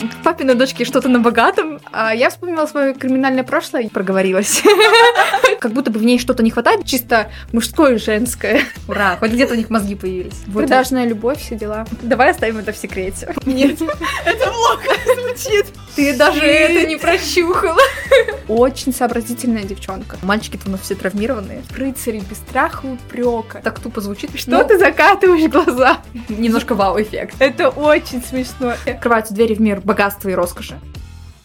[0.24, 1.80] Папины дочки что-то на богатом.
[1.92, 4.62] А я вспомнила свое криминальное прошлое и проговорилась.
[5.60, 8.62] Как будто бы в ней что-то не хватает, чисто мужское и женское.
[8.88, 10.42] Ура, хоть где-то у них мозги появились.
[10.52, 11.86] Продажная любовь, все дела.
[12.02, 13.34] Давай оставим это в секрете.
[13.44, 13.78] Нет,
[14.24, 15.66] это плохо звучит.
[16.00, 17.76] Ты даже это не прощухала.
[18.48, 20.16] Очень сообразительная девчонка.
[20.22, 21.62] Мальчики-то у нас все травмированные.
[21.76, 23.60] Рыцари без страха упрека.
[23.62, 24.30] Так тупо звучит.
[24.34, 25.98] Что ну, ты закатываешь глаза?
[26.30, 27.36] Немножко вау-эффект.
[27.38, 28.74] Это очень смешно.
[28.86, 30.80] Открываются двери в мир богатства и роскоши.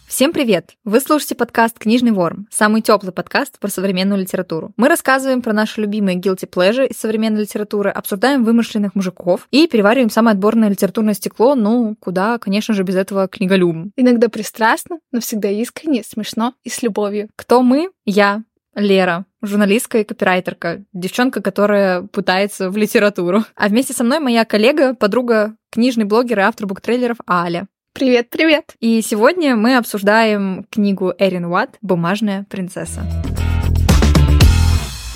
[0.06, 0.76] Всем привет!
[0.84, 4.72] Вы слушаете подкаст «Книжный ворм», самый теплый подкаст про современную литературу.
[4.76, 10.08] Мы рассказываем про наши любимые guilty pleasure из современной литературы, обсуждаем вымышленных мужиков и перевариваем
[10.08, 13.88] самое отборное литературное стекло, ну, куда, конечно же, без этого книголюб.
[13.96, 17.28] Иногда пристрастно, но всегда искренне, смешно и с любовью.
[17.34, 17.90] Кто мы?
[18.04, 18.44] Я,
[18.76, 23.44] Лера, журналистка и копирайтерка, девчонка, которая пытается в литературу.
[23.56, 27.66] А вместе со мной моя коллега, подруга, книжный блогер и автор буктрейлеров Аля.
[27.96, 28.74] Привет, привет!
[28.78, 33.00] И сегодня мы обсуждаем книгу Эрин Уатт «Бумажная принцесса».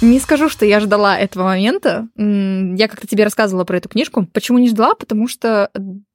[0.00, 2.08] Не скажу, что я ждала этого момента.
[2.16, 4.26] Я как-то тебе рассказывала про эту книжку.
[4.32, 4.94] Почему не ждала?
[4.94, 5.68] Потому что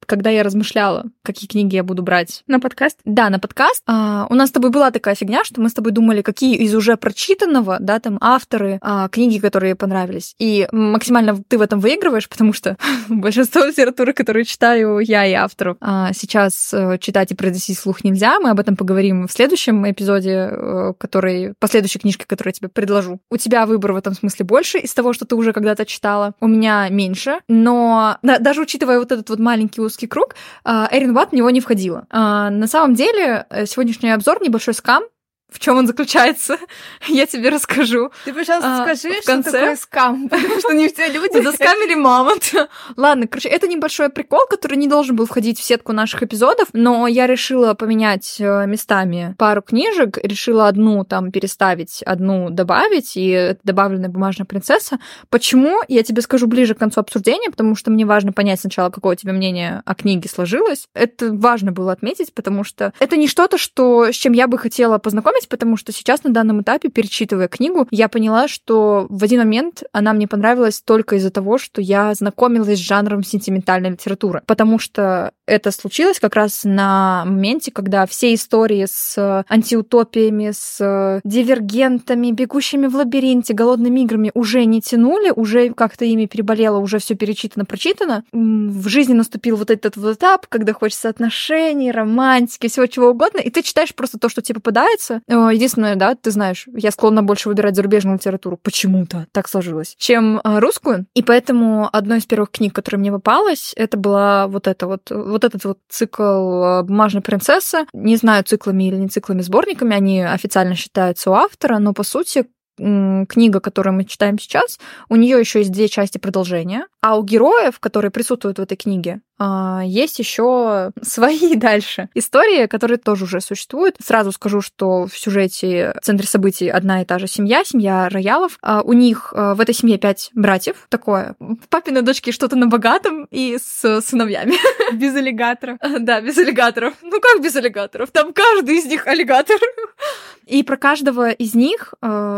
[0.06, 2.42] когда я размышляла, какие книги я буду брать.
[2.46, 2.98] На подкаст?
[3.04, 3.82] Да, на подкаст.
[3.86, 6.74] А, у нас с тобой была такая фигня, что мы с тобой думали, какие из
[6.74, 10.34] уже прочитанного, да, там, авторы, а, книги, которые понравились.
[10.38, 12.76] И максимально ты в этом выигрываешь, потому что
[13.08, 18.38] большинство литературы, которую читаю я и авторов, а, сейчас а, читать и произносить слух нельзя.
[18.40, 23.20] Мы об этом поговорим в следующем эпизоде, а, который, последующей книжке, которую я тебе предложу.
[23.30, 26.34] У тебя выбор в этом смысле больше из того, что ты уже когда-то читала.
[26.40, 27.40] У меня меньше.
[27.48, 31.48] Но да, даже учитывая вот этот вот маленький узкий круг, а, Эрин Ватт в него
[31.50, 32.06] не входила.
[32.10, 35.04] А, на самом деле, э, сегодняшний обзор небольшой скам,
[35.48, 36.58] в чем он заключается,
[37.08, 38.10] я тебе расскажу.
[38.24, 39.50] Ты, пожалуйста, а, скажи, в конце...
[39.50, 42.52] что такое скам, потому что не все люди заскамили мамонт.
[42.96, 47.06] Ладно, короче, это небольшой прикол, который не должен был входить в сетку наших эпизодов, но
[47.06, 54.08] я решила поменять э, местами пару книжек, решила одну там переставить, одну добавить, и добавленная
[54.08, 54.98] бумажная принцесса.
[55.30, 55.80] Почему?
[55.88, 59.16] Я тебе скажу ближе к концу обсуждения, потому что мне важно понять сначала, какое у
[59.16, 60.88] тебя мнение о книге сложилось.
[60.94, 64.98] Это важно было отметить, потому что это не что-то, что, с чем я бы хотела
[64.98, 69.40] познакомиться познакомить, потому что сейчас на данном этапе, перечитывая книгу, я поняла, что в один
[69.40, 74.42] момент она мне понравилась только из-за того, что я знакомилась с жанром сентиментальной литературы.
[74.46, 82.32] Потому что это случилось как раз на моменте, когда все истории с антиутопиями, с дивергентами,
[82.32, 87.64] бегущими в лабиринте, голодными играми уже не тянули, уже как-то ими переболело, уже все перечитано,
[87.64, 88.24] прочитано.
[88.32, 93.50] В жизни наступил вот этот вот этап, когда хочется отношений, романтики, всего чего угодно, и
[93.50, 97.74] ты читаешь просто то, что тебе попадается, Единственное, да, ты знаешь, я склонна больше выбирать
[97.74, 98.58] зарубежную литературу.
[98.62, 99.94] Почему-то так сложилось.
[99.98, 101.06] Чем а, русскую.
[101.14, 105.42] И поэтому одной из первых книг, которая мне попалась, это была вот это вот, вот
[105.42, 107.86] этот вот цикл а, «Бумажная принцесса».
[107.92, 109.96] Не знаю, циклами или не циклами, сборниками.
[109.96, 112.46] Они официально считаются у автора, но по сути
[112.78, 114.78] книга, которую мы читаем сейчас,
[115.08, 119.22] у нее еще есть две части продолжения, а у героев, которые присутствуют в этой книге,
[119.38, 123.96] есть еще свои дальше истории, которые тоже уже существуют.
[124.02, 128.58] Сразу скажу, что в сюжете в центре событий одна и та же семья, семья Роялов.
[128.62, 130.86] А, у них а, в этой семье пять братьев.
[130.88, 131.36] Такое.
[131.68, 134.54] Папины дочки что-то на богатом и с сыновьями.
[134.94, 135.78] Без аллигаторов.
[136.00, 136.94] Да, без аллигаторов.
[137.02, 138.10] Ну как без аллигаторов?
[138.10, 139.56] Там каждый из них аллигатор.
[140.46, 141.94] И про каждого из них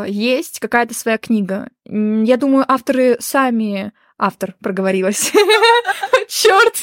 [0.07, 1.69] есть какая-то своя книга.
[1.85, 5.33] Я думаю, авторы сами автор проговорилась.
[6.29, 6.75] Черт!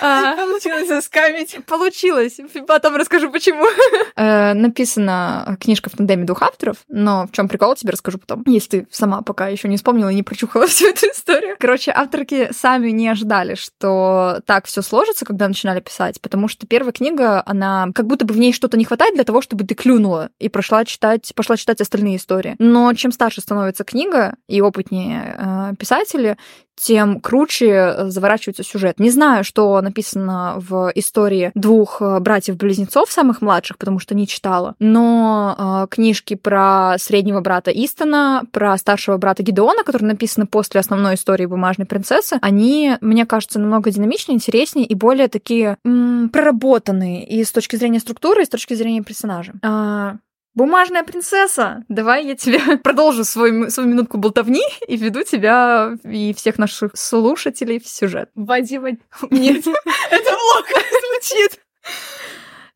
[0.00, 1.58] А, получилось заскамить.
[1.66, 2.40] Получилось.
[2.66, 3.64] Потом расскажу, почему.
[4.14, 8.80] Э, написана книжка в тандеме двух авторов, но в чем прикол, тебе расскажу потом, если
[8.80, 11.56] ты сама пока еще не вспомнила и не прочухала всю эту историю.
[11.58, 16.92] Короче, авторки сами не ожидали, что так все сложится, когда начинали писать, потому что первая
[16.92, 20.30] книга, она как будто бы в ней что-то не хватает для того, чтобы ты клюнула
[20.38, 22.54] и прошла читать, пошла читать остальные истории.
[22.58, 26.36] Но чем старше становится книга и опытнее э, писатели,
[26.74, 28.98] тем круче э, заворачивается сюжет.
[28.98, 34.74] Не знаю, что написано в истории двух э, братьев-близнецов, самых младших, потому что не читала,
[34.78, 41.14] но э, книжки про среднего брата Истона, про старшего брата Гидеона, которые написаны после основной
[41.14, 47.44] истории «Бумажной принцессы», они, мне кажется, намного динамичнее, интереснее и более такие м- проработанные и
[47.44, 49.52] с точки зрения структуры, и с точки зрения персонажа.
[49.62, 50.16] А,
[50.54, 56.58] Бумажная принцесса, давай я тебе продолжу свою, свою минутку болтовни и веду тебя и всех
[56.58, 58.30] наших слушателей в сюжет.
[58.34, 58.78] Вводи.
[59.30, 59.66] Нет,
[60.10, 60.74] это плохо
[61.22, 61.60] звучит.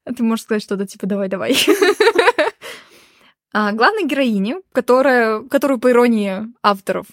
[0.05, 1.57] Ты можешь сказать что-то типа «давай-давай».
[3.53, 7.07] А, главной героини, которая, которую, по иронии авторов,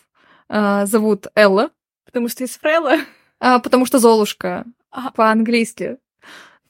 [0.50, 1.72] а, зовут Элла.
[2.06, 2.98] Потому что из Фрелла?
[3.40, 4.66] А, потому что Золушка.
[5.16, 5.98] По-английски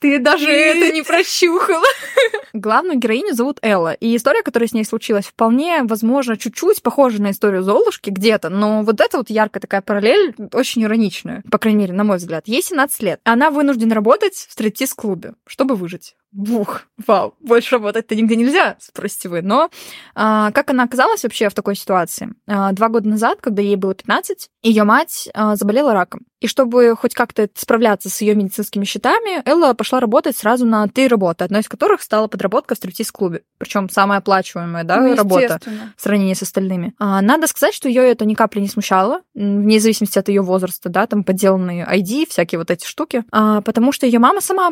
[0.03, 1.85] Ты даже это не прощухала.
[2.53, 7.31] Главную героиню зовут Элла, и история, которая с ней случилась, вполне, возможно, чуть-чуть похожа на
[7.31, 11.93] историю Золушки где-то, но вот эта вот яркая такая параллель очень ироничная, по крайней мере,
[11.93, 12.49] на мой взгляд.
[12.49, 13.21] Ей 17 лет.
[13.23, 16.17] Она вынуждена работать в стриптиз-клубе, чтобы выжить.
[16.33, 19.43] Бух, вау, больше работать-то нигде нельзя, спросите вы.
[19.43, 19.69] Но
[20.15, 22.33] а, как она оказалась вообще в такой ситуации?
[22.47, 26.21] А, два года назад, когда ей было 15, ее мать а, заболела раком.
[26.39, 31.07] И чтобы хоть как-то справляться с ее медицинскими счетами, Элла пошла работать сразу на три
[31.07, 33.43] работы, одной из которых стала подработка в стриптиз-клубе.
[33.59, 35.59] Причем самая оплачиваемая да, ну, работа
[35.95, 36.95] в сравнении с остальными.
[36.97, 40.89] А, надо сказать, что ее это ни капли не смущало, вне зависимости от ее возраста,
[40.89, 44.71] да, там подделанные ID, всякие вот эти штуки, а, потому что ее мама сама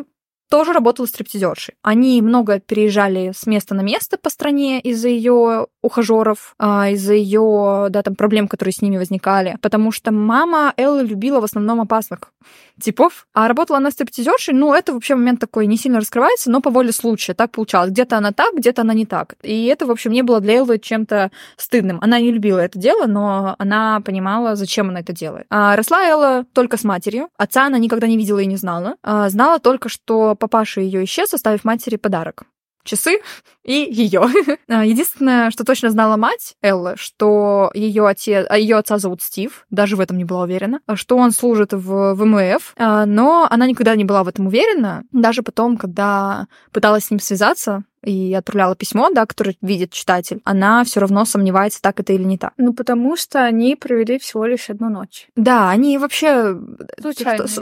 [0.52, 1.76] тоже работала стриптизершей.
[1.82, 7.88] Они много переезжали с места на место по стране из-за ее ухажеров, а, из-за ее
[7.90, 9.58] да, там, проблем, которые с ними возникали.
[9.62, 12.34] Потому что мама Эллы любила в основном опасных
[12.82, 13.28] типов.
[13.34, 16.92] А работала она стриптизершей, ну, это вообще момент такой не сильно раскрывается, но по воле
[16.92, 17.92] случая так получалось.
[17.92, 19.36] Где-то она так, где-то она не так.
[19.44, 22.00] И это, в общем, не было для Эллы чем-то стыдным.
[22.02, 25.46] Она не любила это дело, но она понимала, зачем она это делает.
[25.50, 27.30] А росла Элла только с матерью.
[27.38, 28.96] Отца она никогда не видела и не знала.
[29.02, 32.44] А знала только, что папаша ее исчез, оставив матери подарок
[32.84, 33.20] часы
[33.64, 34.28] и ее.
[34.68, 39.66] А, единственное, что точно знала мать Эллы, что ее отец, а ее отца зовут Стив,
[39.70, 43.96] даже в этом не была уверена, что он служит в ВМФ, а, но она никогда
[43.96, 45.04] не была в этом уверена.
[45.12, 50.84] Даже потом, когда пыталась с ним связаться, и отправляла письмо, да, которое видит читатель, она
[50.84, 52.54] все равно сомневается, так это или не так.
[52.58, 55.28] Ну, потому что они провели всего лишь одну ночь.
[55.36, 56.58] Да, они вообще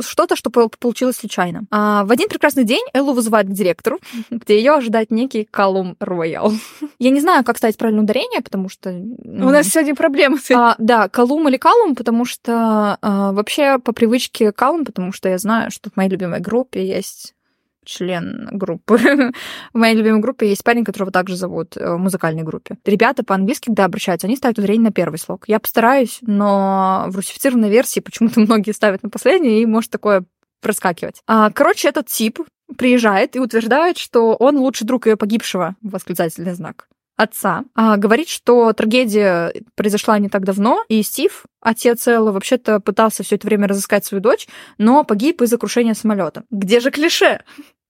[0.01, 1.63] что-то, что получилось случайно.
[1.71, 3.99] А, в один прекрасный день Эллу вызывают к директору,
[4.29, 6.53] где ее ожидает некий Калум Роял.
[6.99, 8.91] Я не знаю, как ставить правильное ударение, потому что...
[8.91, 10.37] У нас сегодня проблемы.
[10.53, 15.37] А, да, Калум или Калум, потому что а, вообще по привычке Калум, потому что я
[15.37, 17.33] знаю, что в моей любимой группе есть
[17.85, 18.97] член группы.
[19.73, 22.77] в моей любимой группе есть парень, которого также зовут э, в музыкальной группе.
[22.85, 25.45] Ребята по-английски, когда обращаются, они ставят ударение на первый слог.
[25.47, 30.23] Я постараюсь, но в русифицированной версии почему-то многие ставят на последний, и может такое
[30.61, 31.21] проскакивать.
[31.27, 32.39] А, короче, этот тип
[32.77, 36.87] приезжает и утверждает, что он лучший друг ее погибшего, восклицательный знак
[37.19, 43.23] отца, а, говорит, что трагедия произошла не так давно, и Стив, отец Эллы, вообще-то пытался
[43.23, 46.45] все это время разыскать свою дочь, но погиб из-за крушения самолета.
[46.49, 47.43] Где же клише?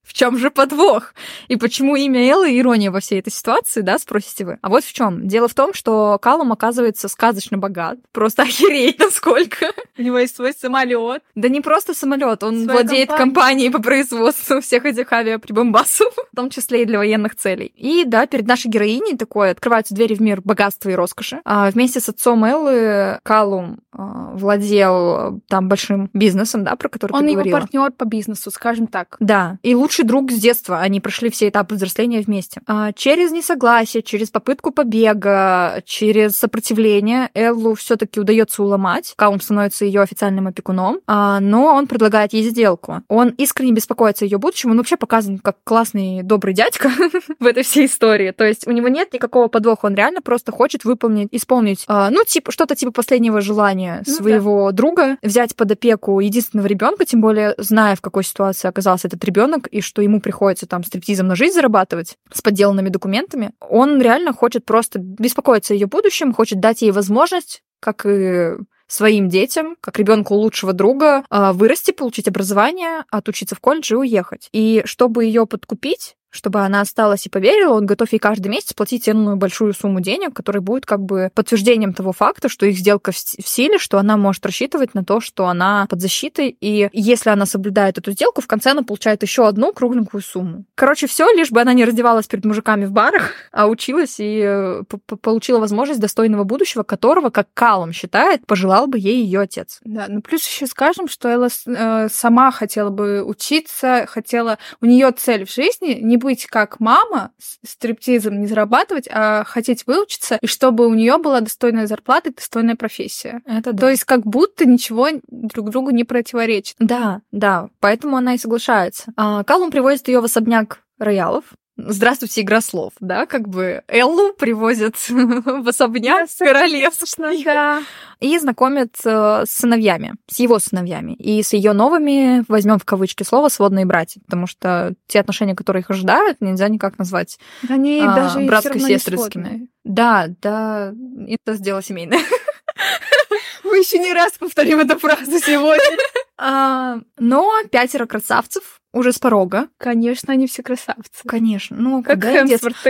[0.09, 1.13] В чем же подвох?
[1.49, 4.57] И почему имя Эллы ирония во всей этой ситуации, да, спросите вы?
[4.63, 5.27] А вот в чем.
[5.27, 7.99] Дело в том, что Калум оказывается сказочно богат.
[8.11, 9.67] Просто охереть насколько.
[9.99, 11.21] У него есть свой самолет.
[11.35, 13.25] Да не просто самолет, он Своя владеет компания.
[13.33, 17.71] компанией по производству всех этих авиаприбомбасов, в том числе и для военных целей.
[17.75, 21.39] И да, перед нашей героиней такое открываются двери в мир богатства и роскоши.
[21.45, 27.27] А вместе с отцом Эллы Калум а, владел там большим бизнесом, да, про который он
[27.27, 27.41] ты говорила.
[27.41, 29.17] Он его партнер по бизнесу, скажем так.
[29.19, 29.59] Да.
[29.61, 30.79] И лучше лучший друг с детства.
[30.79, 32.61] Они прошли все этапы взросления вместе.
[32.67, 39.13] А через несогласие, через попытку побега, через сопротивление Эллу все-таки удается уломать.
[39.15, 43.01] Каум становится ее официальным опекуном, а, но он предлагает ей сделку.
[43.07, 44.71] Он искренне беспокоится о ее будущем.
[44.71, 46.91] Он вообще показан как классный, добрый дядька
[47.39, 48.31] в этой всей истории.
[48.31, 49.87] То есть у него нет никакого подвоха.
[49.87, 54.71] Он реально просто хочет выполнить, исполнить, а, ну, типа, что-то типа последнего желания ну, своего
[54.71, 54.77] да.
[54.77, 59.67] друга, взять под опеку единственного ребенка, тем более зная, в какой ситуации оказался этот ребенок
[59.67, 64.65] и что ему приходится там стриптизом на жизнь зарабатывать с подделанными документами, он реально хочет
[64.65, 68.55] просто беспокоиться ее будущем, хочет дать ей возможность, как и
[68.87, 74.49] своим детям, как ребенку лучшего друга, а, вырасти, получить образование, отучиться в колледже и уехать.
[74.51, 79.05] И чтобы ее подкупить, чтобы она осталась и поверила, он готов ей каждый месяц платить
[79.05, 83.17] ценную большую сумму денег, которая будет как бы подтверждением того факта, что их сделка в
[83.17, 87.97] силе, что она может рассчитывать на то, что она под защитой, и если она соблюдает
[87.97, 90.65] эту сделку, в конце она получает еще одну кругленькую сумму.
[90.75, 94.83] Короче, все, лишь бы она не раздевалась перед мужиками в барах, а училась и э,
[95.21, 99.79] получила возможность достойного будущего, которого, как Калом считает, пожелал бы ей ее отец.
[99.83, 105.11] Да, ну плюс еще скажем, что Элла э, сама хотела бы учиться, хотела, у нее
[105.11, 107.31] цель в жизни не быть как мама,
[107.65, 112.75] стриптизом не зарабатывать, а хотеть выучиться, и чтобы у нее была достойная зарплата и достойная
[112.75, 113.41] профессия.
[113.45, 113.79] Это да.
[113.79, 116.75] То есть как будто ничего друг другу не противоречит.
[116.79, 119.11] Да, да, поэтому она и соглашается.
[119.15, 121.45] А Калум привозит ее в особняк роялов,
[121.87, 127.43] Здравствуйте, игра слов, да, как бы Эллу привозят в особняк да, королевский.
[127.43, 127.81] Да.
[128.19, 131.13] И знакомят э, с сыновьями, с его сыновьями.
[131.13, 135.81] И с ее новыми, возьмем в кавычки слово, сводные братья, потому что те отношения, которые
[135.81, 139.69] их ожидают, нельзя никак назвать Они а, даже братско-сестринскими.
[139.85, 140.93] Да, да,
[141.27, 142.19] это сделало семейное.
[143.63, 145.97] Мы еще не раз повторим эту фразу сегодня.
[146.41, 149.67] А, но пятеро красавцев уже с порога.
[149.77, 151.27] Конечно, они все красавцы.
[151.27, 151.75] Конечно.
[151.77, 152.17] Ну, Как.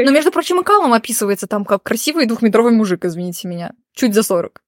[0.06, 3.72] Но, между прочим, и Каллум описывается там как красивый двухметровый мужик, извините меня.
[3.94, 4.62] Чуть за 40.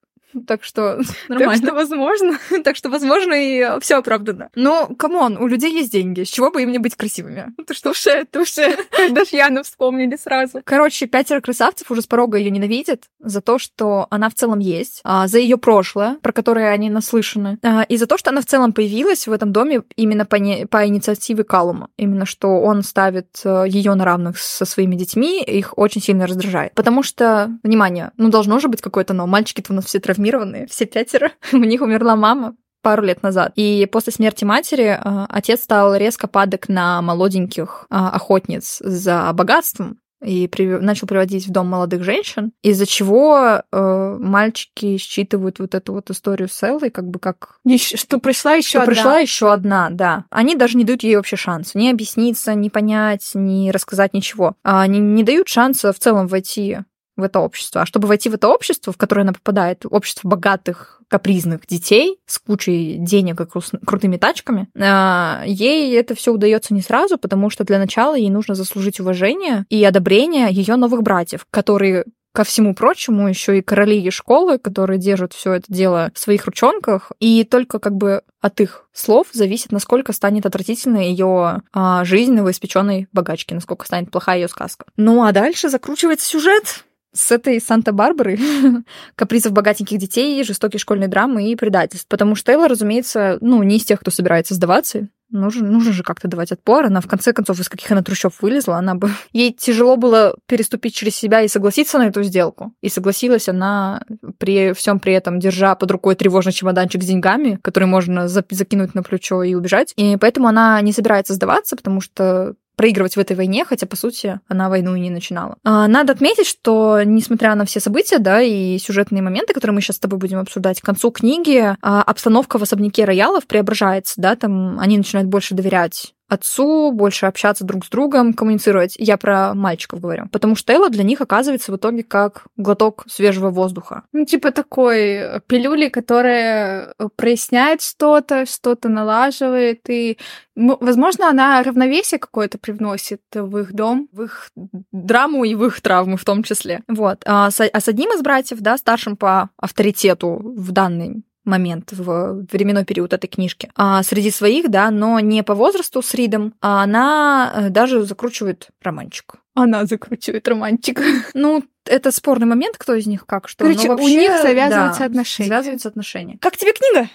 [0.47, 0.97] Так что
[1.27, 1.55] Так нормально.
[1.65, 2.39] что, возможно.
[2.63, 4.49] Так что, возможно, и все оправдано.
[4.55, 6.23] Ну, come on, у людей есть деньги.
[6.23, 7.53] С чего бы им не быть красивыми?
[7.65, 8.75] Ты что, туше, туше.
[9.11, 10.61] Дашьяну вспомнили сразу.
[10.63, 15.01] Короче, пятеро красавцев уже с порога ее ненавидят за то, что она в целом есть,
[15.03, 18.45] а, за ее прошлое, про которое они наслышаны, а, и за то, что она в
[18.45, 21.89] целом появилась в этом доме именно по, не- по инициативе Калума.
[21.97, 26.73] Именно что он ставит ее на равных со своими детьми, их очень сильно раздражает.
[26.73, 29.27] Потому что, внимание, ну должно же быть какое-то но.
[29.27, 31.31] Мальчики-то у нас все травмированные, все пятеро.
[31.53, 33.51] У них умерла мама пару лет назад.
[33.55, 39.99] И после смерти матери э, отец стал резко падок на молоденьких э, охотниц за богатством
[40.23, 45.93] и при- начал приводить в дом молодых женщин, из-за чего э, мальчики считывают вот эту
[45.93, 50.25] вот историю с Эллой как бы как что пришла еще что пришла еще одна, да.
[50.31, 54.55] Они даже не дают ей вообще шанса ни объясниться, ни понять, ни рассказать ничего.
[54.63, 56.79] А Они не дают шанса в целом войти
[57.17, 57.81] в это общество.
[57.81, 62.39] А чтобы войти в это общество, в которое она попадает, общество богатых, капризных детей с
[62.39, 63.45] кучей денег и
[63.85, 68.55] крутыми тачками, а, ей это все удается не сразу, потому что для начала ей нужно
[68.55, 74.09] заслужить уважение и одобрение ее новых братьев, которые ко всему прочему, еще и короли и
[74.09, 78.85] школы, которые держат все это дело в своих ручонках, и только как бы от их
[78.93, 84.85] слов зависит, насколько станет отвратительной ее а, жизнь новоиспеченной богачки, насколько станет плохая ее сказка.
[84.95, 88.37] Ну а дальше закручивается сюжет с этой Санта-Барбары,
[89.15, 92.07] капризов богатеньких детей, жестокие школьные драмы и предательств.
[92.07, 95.07] Потому что Элла, разумеется, ну, не из тех, кто собирается сдаваться.
[95.31, 96.85] Нужно, нужно же как-то давать отпор.
[96.85, 99.09] Она, в конце концов, из каких она трущоб вылезла, она бы...
[99.31, 102.73] Ей тяжело было переступить через себя и согласиться на эту сделку.
[102.81, 104.03] И согласилась она
[104.37, 108.93] при всем при этом, держа под рукой тревожный чемоданчик с деньгами, который можно за- закинуть
[108.93, 109.93] на плечо и убежать.
[109.95, 114.39] И поэтому она не собирается сдаваться, потому что проигрывать в этой войне, хотя, по сути,
[114.47, 115.55] она войну и не начинала.
[115.63, 119.97] А, Надо отметить, что, несмотря на все события, да, и сюжетные моменты, которые мы сейчас
[119.97, 124.79] с тобой будем обсуждать, к концу книги а, обстановка в особняке роялов преображается, да, там
[124.79, 128.95] они начинают больше доверять отцу, больше общаться друг с другом, коммуницировать.
[128.97, 130.29] Я про мальчиков говорю.
[130.31, 134.03] Потому что Элла для них оказывается в итоге как глоток свежего воздуха.
[134.13, 140.17] Ну, типа такой пилюли, которая э, проясняет что-то, что-то налаживает, и,
[140.55, 144.07] возможно, она равновесие какое-то привносит в их дом.
[144.13, 144.51] в их
[144.91, 146.81] драму и в их травмы в том числе.
[146.87, 147.23] Вот.
[147.25, 152.45] А с, а с одним из братьев, да, старшим по авторитету в данный момент в
[152.51, 153.69] временной период этой книжки.
[153.75, 158.69] А среди своих, да, но не по возрасту с Ридом, а она э, даже закручивает
[158.81, 159.35] романчик.
[159.53, 161.01] Она закручивает романтик.
[161.33, 163.65] Ну, это спорный момент, кто из них как что.
[163.65, 165.49] Короче, но у вообще, них завязываются да, отношения.
[165.49, 166.37] Завязываются отношения.
[166.39, 167.09] Как тебе книга?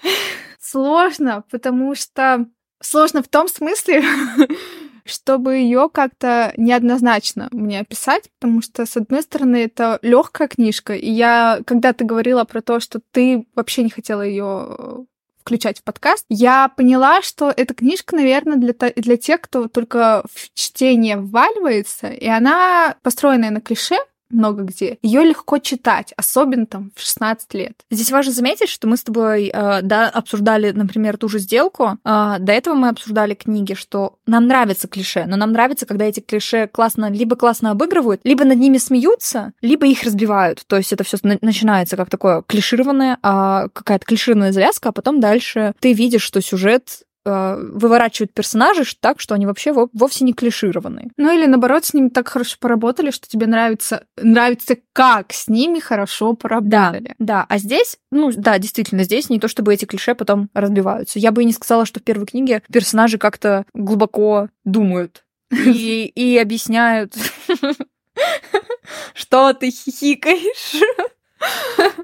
[0.60, 2.46] Сложно, потому что
[2.80, 4.04] сложно в том смысле,
[5.06, 11.10] чтобы ее как-то неоднозначно мне описать, потому что, с одной стороны, это легкая книжка, и
[11.10, 15.06] я, когда ты говорила про то, что ты вообще не хотела ее
[15.46, 20.50] включать в подкаст, я поняла, что эта книжка, наверное, для, для тех, кто только в
[20.54, 23.96] чтение вваливается, и она построенная на клише,
[24.30, 24.98] много где.
[25.02, 27.74] Ее легко читать, особенно там в 16 лет.
[27.90, 31.98] Здесь важно заметить, что мы с тобой, э, да, обсуждали, например, ту же сделку.
[32.04, 36.20] А, До этого мы обсуждали книги, что нам нравится клише, но нам нравится, когда эти
[36.20, 40.64] клише классно, либо классно обыгрывают, либо над ними смеются, либо их разбивают.
[40.66, 45.74] То есть это все начинается как такое клишированное, а, какая-то клишированная завязка, а потом дальше
[45.80, 50.32] ты видишь, что сюжет э, выворачивают персонажей ш- так, что они вообще во- вовсе не
[50.32, 51.10] клишированные.
[51.16, 55.78] Ну или наоборот, с ними так хорошо поработали, что тебе нравится, нравится, как с ними
[55.78, 57.14] хорошо Да, поработали.
[57.18, 57.44] да.
[57.48, 61.18] А здесь, ну да, действительно, здесь не то, чтобы эти клише потом разбиваются.
[61.18, 66.38] Я бы и не сказала, что в первой книге персонажи как-то глубоко думают и, и
[66.38, 67.14] объясняют,
[69.14, 70.80] что ты хихикаешь.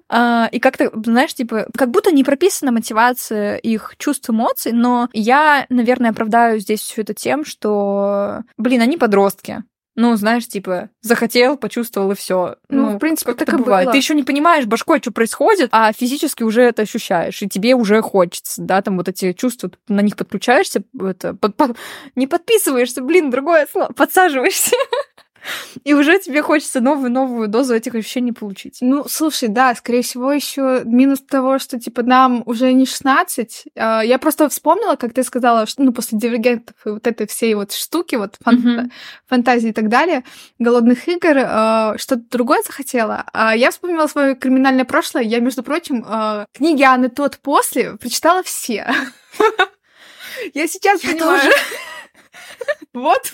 [0.08, 5.66] А, И как-то, знаешь, типа, как будто не прописана мотивация их чувств, эмоций, но я,
[5.70, 9.64] наверное, оправдаю здесь все это тем, что, блин, они подростки.
[9.94, 12.56] Ну, знаешь, типа, захотел, почувствовал и все.
[12.70, 13.84] Ну, в принципе, так и бывает.
[13.86, 13.92] было.
[13.92, 18.00] Ты еще не понимаешь башкой, что происходит, а физически уже это ощущаешь, и тебе уже
[18.00, 21.76] хочется, да, там вот эти чувства, на них подключаешься, это, под- под-
[22.16, 24.74] не подписываешься, блин, другое слово, подсаживаешься.
[25.84, 28.78] И уже тебе хочется новую-новую дозу этих ощущений получить.
[28.80, 33.64] Ну, слушай, да, скорее всего, еще минус того, что, типа, нам уже не 16.
[33.76, 37.54] А, я просто вспомнила, как ты сказала, что, ну, после дивергентов и вот этой всей
[37.54, 38.90] вот штуки, вот фан- mm-hmm.
[39.26, 40.24] фантазии и так далее,
[40.58, 43.24] голодных игр, а, что-то другое захотела.
[43.32, 45.22] А я вспомнила свое криминальное прошлое.
[45.22, 46.04] Я, между прочим,
[46.52, 48.92] книги Анны Тот после прочитала все.
[50.54, 51.52] Я сейчас понимаю.
[52.94, 53.30] Вот,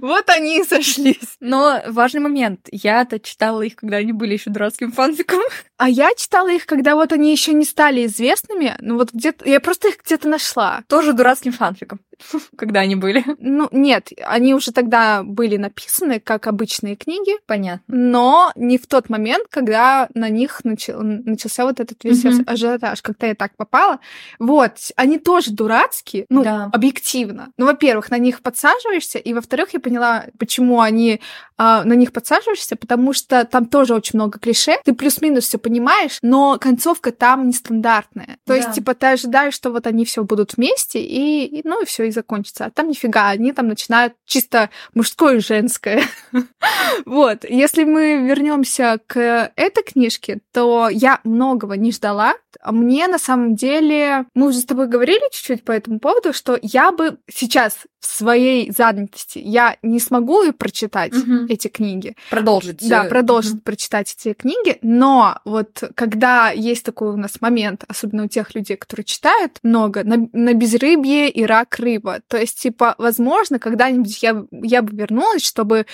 [0.00, 1.36] вот они и сошлись.
[1.40, 2.68] Но важный момент.
[2.70, 5.40] Я-то читала их, когда они были еще дурацким фанфиком.
[5.78, 8.76] А я читала их, когда вот они еще не стали известными.
[8.78, 9.48] Ну вот где-то...
[9.48, 10.84] Я просто их где-то нашла.
[10.86, 11.98] Тоже дурацким фанфиком.
[12.56, 13.24] Когда они были?
[13.38, 17.32] Ну, нет, они уже тогда были написаны как обычные книги.
[17.46, 17.82] Понятно.
[17.88, 22.44] Но не в тот момент, когда на них начал, начался вот этот весь mm-hmm.
[22.46, 24.00] ажиотаж, когда я так попала.
[24.38, 26.70] Вот, они тоже дурацкие, ну, да.
[26.72, 27.52] объективно.
[27.56, 31.20] Ну, во-первых, на них подсаживаешься, и во-вторых, я поняла, почему они
[31.64, 34.78] а, на них подсаживаешься, потому что там тоже очень много клише.
[34.84, 38.38] Ты плюс-минус все понимаешь, но концовка там нестандартная.
[38.44, 38.56] То да.
[38.56, 42.01] есть, типа, ты ожидаешь, что вот они все будут вместе, и, и ну и все,
[42.08, 42.66] и закончится.
[42.66, 46.02] А там нифига, они там начинают чисто мужское и женское.
[47.06, 47.44] вот.
[47.44, 52.34] Если мы вернемся к этой книжке, то я многого не ждала.
[52.64, 56.92] Мне на самом деле, мы уже с тобой говорили чуть-чуть по этому поводу, что я
[56.92, 61.46] бы сейчас в своей занятости я не смогу и прочитать угу.
[61.48, 62.16] эти книги.
[62.30, 62.86] Продолжить.
[62.88, 63.60] Да, э, продолжить угу.
[63.60, 64.78] прочитать эти книги.
[64.82, 70.02] Но вот когда есть такой у нас момент, особенно у тех людей, которые читают много,
[70.02, 72.20] на, на безрыбье и рак рыба.
[72.26, 75.86] То есть, типа, возможно, когда-нибудь я, я бы вернулась, чтобы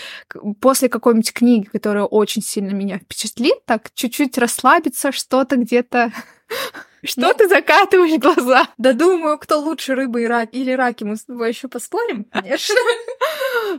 [0.60, 6.10] после какой-нибудь книги, которая очень сильно меня впечатлит, так чуть-чуть расслабиться, что-то где-то
[7.04, 8.68] что ты закатываешь глаза?
[8.78, 12.74] Да думаю, кто лучше, рыба и рак или раки, мы с тобой еще поспорим, конечно.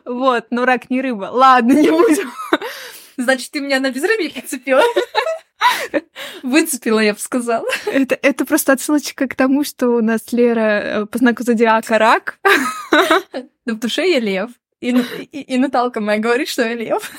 [0.06, 1.30] Вот, но рак не рыба.
[1.32, 2.32] Ладно, не будем.
[3.18, 4.84] Значит, ты меня на безрыбье подцепила?
[6.44, 7.68] Выцепила, я бы сказала.
[7.86, 12.40] Это, это просто отсылочка к тому, что у нас Лера э, по знаку зодиака рак.
[13.66, 14.50] Да в душе я лев.
[14.82, 17.12] И, и, и Наталка моя говорит, что я лев.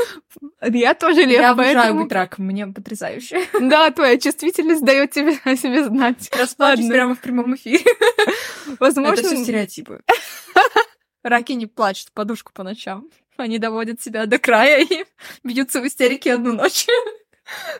[0.62, 2.02] Я тоже лев, Я обожаю поэтому...
[2.04, 3.46] быть раком, мне потрясающе.
[3.60, 6.30] Да, твоя чувствительность дает тебе о себе знать.
[6.38, 7.84] Расплачусь прямо в прямом эфире.
[8.78, 9.20] Возможно...
[9.20, 10.02] Это все стереотипы.
[11.22, 13.10] Раки не плачут в подушку по ночам.
[13.36, 15.04] Они доводят себя до края и
[15.44, 16.86] бьются в истерике одну ночь.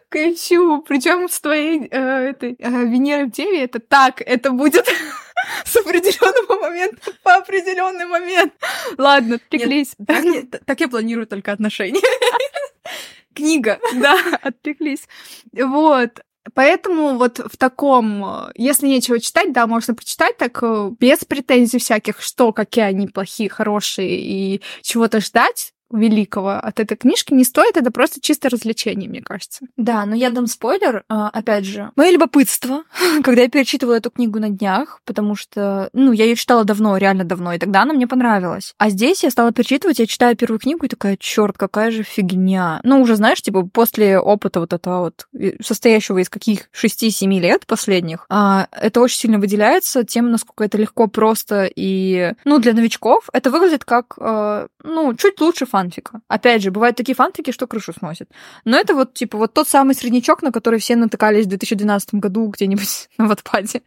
[0.08, 0.82] Кайчу.
[0.86, 4.86] Причем с твоей э, этой э, Венерой в Деве это так, это будет
[5.64, 8.52] с определенного момента по определенный момент.
[8.98, 9.94] Ладно, отвлеклись.
[10.06, 10.24] Так,
[10.64, 12.00] так я планирую только отношения.
[13.34, 15.06] Книга, да, отвлеклись.
[15.52, 16.20] Вот.
[16.54, 22.20] Поэтому вот в таком, если нечего читать, да, можно почитать так э, без претензий всяких,
[22.20, 27.90] что какие они плохие, хорошие и чего-то ждать великого от этой книжки не стоит, это
[27.90, 29.66] просто чисто развлечение, мне кажется.
[29.76, 31.90] Да, но я дам спойлер, а, опять же.
[31.96, 32.84] Мое любопытство,
[33.22, 37.24] когда я перечитывала эту книгу на днях, потому что, ну, я ее читала давно, реально
[37.24, 38.74] давно, и тогда она мне понравилась.
[38.78, 42.80] А здесь я стала перечитывать, я читаю первую книгу и такая, черт, какая же фигня.
[42.84, 45.26] Ну, уже, знаешь, типа, после опыта вот этого вот,
[45.60, 51.06] состоящего из каких 6-7 лет последних, а, это очень сильно выделяется тем, насколько это легко,
[51.06, 56.20] просто и, ну, для новичков это выглядит как, а, ну, чуть лучше фан фанфика.
[56.28, 58.28] Опять же, бывают такие фанфики, что крышу сносят.
[58.64, 62.48] Но это вот, типа, вот тот самый среднячок, на который все натыкались в 2012 году
[62.48, 63.82] где-нибудь на Ватпаде.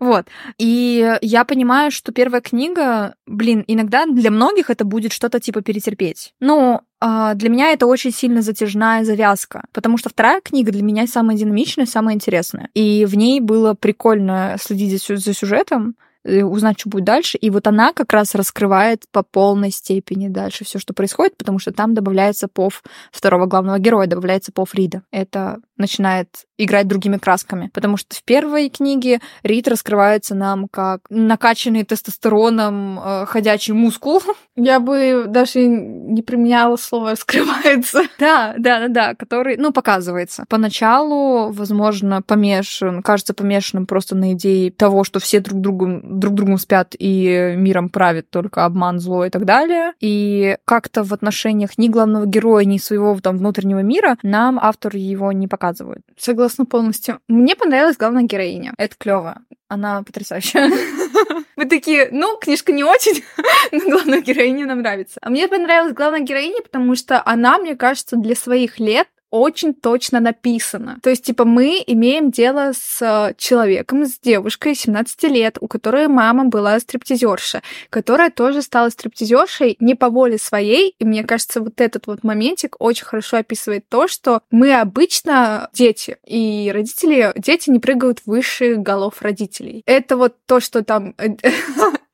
[0.00, 0.26] Вот.
[0.58, 6.34] И я понимаю, что первая книга, блин, иногда для многих это будет что-то типа перетерпеть.
[6.40, 11.36] Ну, для меня это очень сильно затяжная завязка, потому что вторая книга для меня самая
[11.36, 12.70] динамичная, самая интересная.
[12.74, 15.94] И в ней было прикольно следить за сюжетом,
[16.42, 17.38] узнать, что будет дальше.
[17.38, 21.72] И вот она как раз раскрывает по полной степени дальше все, что происходит, потому что
[21.72, 25.02] там добавляется пов второго главного героя, добавляется пов Рида.
[25.10, 27.70] Это начинает играть другими красками.
[27.72, 34.20] Потому что в первой книге Рид раскрывается нам как накачанный тестостероном э, ходячий мускул.
[34.56, 38.02] Я бы даже не применяла слово «скрывается».
[38.18, 40.44] Да, да, да, да, который, ну, показывается.
[40.48, 46.58] Поначалу, возможно, помешан, кажется помешанным просто на идее того, что все друг другу друг другом
[46.58, 49.92] спят и миром правит только обман, зло и так далее.
[50.00, 55.30] И как-то в отношениях ни главного героя, ни своего там внутреннего мира нам автор его
[55.32, 55.67] не показывает.
[56.16, 57.20] Согласна полностью.
[57.28, 58.74] Мне понравилась главная героиня.
[58.78, 59.42] Это клево.
[59.68, 60.70] Она потрясающая.
[61.56, 63.24] Вы такие, ну, книжка не очень,
[63.72, 65.18] но главная героиня нам нравится.
[65.20, 70.20] А мне понравилась главная героиня, потому что она, мне кажется, для своих лет очень точно
[70.20, 70.98] написано.
[71.02, 76.46] То есть, типа, мы имеем дело с человеком, с девушкой 17 лет, у которой мама
[76.46, 80.94] была стриптизерша, которая тоже стала стриптизершей не по воле своей.
[80.98, 86.16] И мне кажется, вот этот вот моментик очень хорошо описывает то, что мы обычно дети,
[86.26, 89.82] и родители, дети не прыгают выше голов родителей.
[89.86, 91.14] Это вот то, что там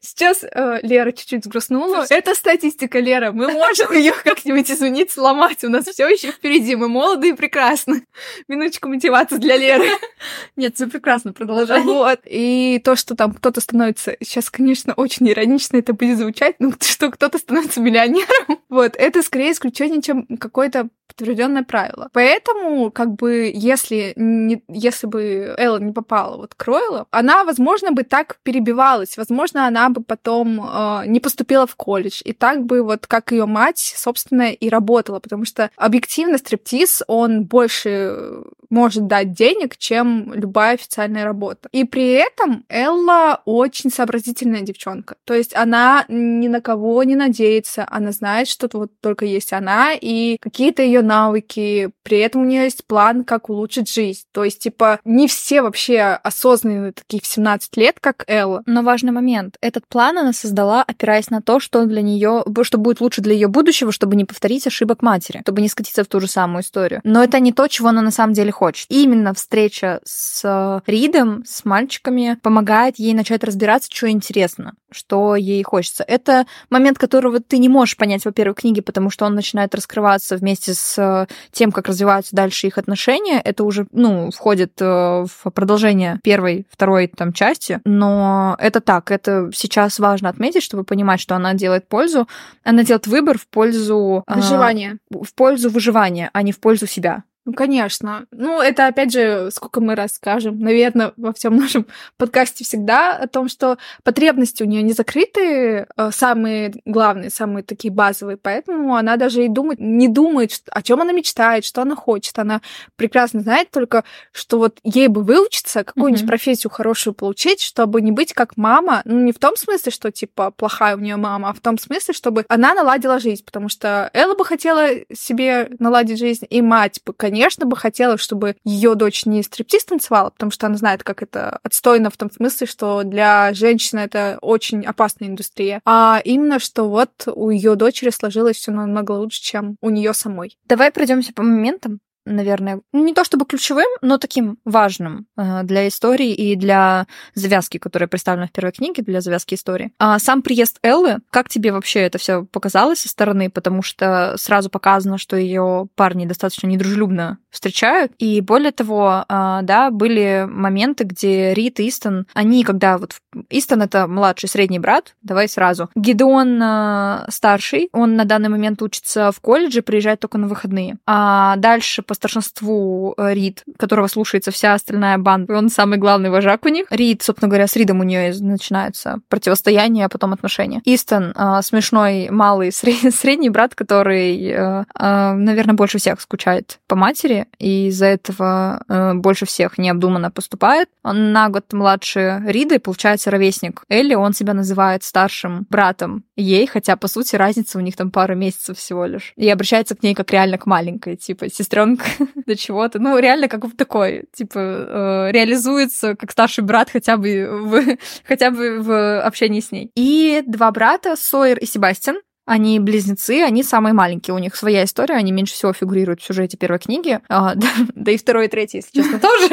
[0.00, 2.06] Сейчас э, Лера чуть-чуть сгрустнула.
[2.08, 3.32] Это статистика, Лера.
[3.32, 5.62] Мы можем ее как-нибудь извинить, сломать.
[5.64, 6.76] У нас все еще впереди.
[6.76, 8.06] Мы молоды и прекрасны.
[8.48, 9.88] Минуточку мотивации для Леры.
[10.56, 11.82] Нет, все прекрасно, продолжай.
[11.82, 12.20] Вот.
[12.24, 14.16] И то, что там кто-то становится...
[14.20, 18.60] Сейчас, конечно, очень иронично это будет звучать, но что кто-то становится миллионером.
[18.68, 18.96] Вот.
[18.96, 22.08] Это скорее исключение, чем какое-то подтвержденное правило.
[22.12, 27.92] Поэтому, как бы, если, не, если бы Элла не попала вот к Ройлу, она, возможно,
[27.92, 29.16] бы так перебивалась.
[29.16, 32.20] Возможно, она бы потом э, не поступила в колледж.
[32.24, 35.20] И так бы вот как ее мать, собственно, и работала.
[35.20, 41.68] Потому что объективно стриптиз, он больше может дать денег, чем любая официальная работа.
[41.72, 45.16] И при этом Элла очень сообразительная девчонка.
[45.24, 49.92] То есть она ни на кого не надеется, она знает, что вот только есть она,
[49.92, 54.22] и какие-то ее навыки, при этом у нее есть план, как улучшить жизнь.
[54.32, 58.62] То есть, типа, не все вообще осознанные такие в 17 лет, как Элла.
[58.66, 59.56] Но важный момент.
[59.60, 63.48] Этот план она создала, опираясь на то, что для нее, что будет лучше для ее
[63.48, 67.00] будущего, чтобы не повторить ошибок матери, чтобы не скатиться в ту же самую историю.
[67.04, 68.86] Но это не то, чего она на самом деле хочет.
[68.90, 75.62] Именно встреча с э, Ридом, с мальчиками, помогает ей начать разбираться, что интересно, что ей
[75.62, 76.04] хочется.
[76.06, 80.74] Это момент, которого ты не можешь понять, во-первых, книге, потому что он начинает раскрываться вместе
[80.74, 83.40] с э, тем, как развиваются дальше их отношения.
[83.40, 87.80] Это уже, ну, входит э, в продолжение первой, второй там части.
[87.86, 92.28] Но это так, это сейчас важно отметить, чтобы понимать, что она делает пользу.
[92.62, 94.22] Она делает выбор в пользу...
[94.28, 94.98] Выживания.
[95.08, 97.22] В пользу выживания, а не в пользу себя.
[97.50, 98.26] Ну, конечно.
[98.30, 101.84] Ну, это, опять же, сколько мы расскажем, наверное, во всем нашем
[102.16, 107.92] подкасте всегда о том, что потребности у нее не закрыты, э, самые главные, самые такие
[107.92, 112.38] базовые, поэтому она даже и думает, не думает, о чем она мечтает, что она хочет.
[112.38, 112.60] Она
[112.94, 116.28] прекрасно знает только, что вот ей бы выучиться, какую-нибудь mm-hmm.
[116.28, 119.02] профессию хорошую получить, чтобы не быть как мама.
[119.04, 122.14] Ну, не в том смысле, что, типа, плохая у нее мама, а в том смысле,
[122.14, 127.12] чтобы она наладила жизнь, потому что Элла бы хотела себе наладить жизнь, и мать бы,
[127.12, 131.22] конечно, конечно бы хотелось, чтобы ее дочь не стриптиз танцевала, потому что она знает, как
[131.22, 136.84] это отстойно в том смысле, что для женщины это очень опасная индустрия, а именно, что
[136.84, 140.58] вот у ее дочери сложилось все намного лучше, чем у нее самой.
[140.66, 142.00] Давай пройдемся по моментам
[142.30, 148.08] наверное, не то чтобы ключевым, но таким важным э, для истории и для завязки, которая
[148.08, 149.92] представлена в первой книге, для завязки истории.
[149.98, 153.50] А сам приезд Эллы, как тебе вообще это все показалось со стороны?
[153.50, 158.12] Потому что сразу показано, что ее парни достаточно недружелюбно встречают.
[158.18, 163.16] И более того, э, да, были моменты, где Рит и Истон, они, когда вот...
[163.48, 165.90] Истон— это младший средний брат, давай сразу.
[165.94, 170.98] Гидеон э, старший, он на данный момент учится в колледже, приезжает только на выходные.
[171.06, 175.56] А дальше по старшинству э, Рид, которого слушается вся остальная банда.
[175.56, 176.86] Он самый главный вожак у них.
[176.90, 180.82] Рид, собственно говоря, с Ридом у нее начинаются противостояние, а потом отношения.
[180.84, 187.46] Истон э, смешной малый средний брат, который, э, э, наверное, больше всех скучает по матери,
[187.58, 190.90] и из-за этого э, больше всех необдуманно поступает.
[191.02, 194.14] Он на год младше Рида и получается ровесник Элли.
[194.14, 198.76] Он себя называет старшим братом ей, хотя, по сути, разница у них там пару месяцев
[198.76, 199.32] всего лишь.
[199.36, 201.99] И обращается к ней как реально к маленькой, типа, сестренка
[202.46, 202.98] до чего-то.
[202.98, 208.50] Ну, реально как в такой, типа, э, реализуется как старший брат хотя бы в, хотя
[208.50, 209.90] бы в общении с ней.
[209.96, 212.16] И два брата, Сойер и Себастьян,
[212.50, 214.34] они близнецы, они самые маленькие.
[214.34, 217.20] У них своя история, они меньше всего фигурируют в сюжете первой книги.
[217.28, 219.48] А, да, да и второй и третий, если честно, тоже.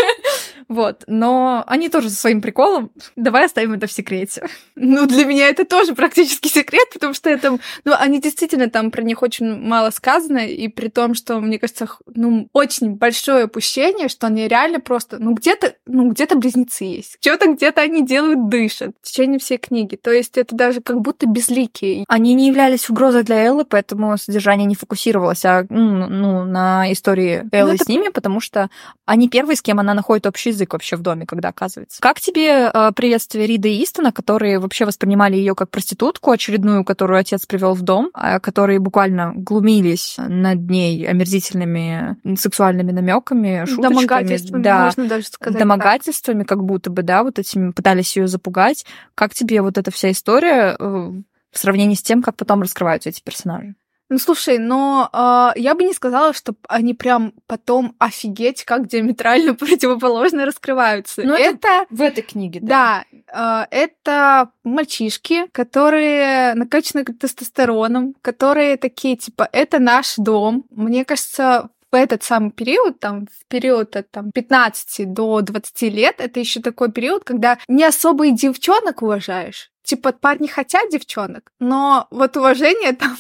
[0.70, 2.92] Вот, но они тоже со своим приколом.
[3.16, 4.48] Давай оставим это в секрете.
[4.76, 9.02] Ну, для меня это тоже практически секрет, потому что это, ну, они действительно там про
[9.02, 14.28] них очень мало сказано, и при том, что, мне кажется, ну, очень большое упущение, что
[14.28, 17.18] они реально просто, ну, где-то, ну, где-то близнецы есть.
[17.22, 19.96] Что-то где-то они делают, дышат в течение всей книги.
[19.96, 22.04] То есть это даже как будто безликие.
[22.08, 27.42] Они не являлись угрозой для Эллы, поэтому содержание не фокусировалось а, ну, ну на истории
[27.44, 27.86] ну, Эллы ну, это...
[27.86, 28.70] с ними, потому что
[29.06, 32.02] они первые, с кем она находит общий язык вообще в доме, когда оказывается.
[32.02, 37.20] Как тебе э, приветствие Риды и Истона, которые вообще воспринимали ее как проститутку очередную, которую
[37.20, 44.64] отец привел в дом, э, которые буквально глумились над ней омерзительными сексуальными намеками, шуточками, домогательствами,
[44.64, 46.50] да, можно даже сказать, домогательствами, так.
[46.50, 48.86] как будто бы, да, вот этими пытались ее запугать.
[49.16, 51.12] Как тебе вот эта вся история э,
[51.52, 53.76] в сравнении с тем, как потом раскрываются эти персонажи?
[54.10, 59.54] Ну, слушай, но э, я бы не сказала, что они прям потом офигеть, как диаметрально
[59.56, 61.24] противоположно раскрываются.
[61.24, 63.04] Но это, это в этой книге, да.
[63.34, 70.66] Да, э, это мальчишки, которые накачаны тестостероном, которые такие, типа, это наш дом.
[70.70, 76.16] Мне кажется, в этот самый период, там, в период от там, 15 до 20 лет,
[76.20, 82.08] это еще такой период, когда не особо и девчонок уважаешь типа, парни хотят девчонок, но
[82.12, 83.18] вот уважение там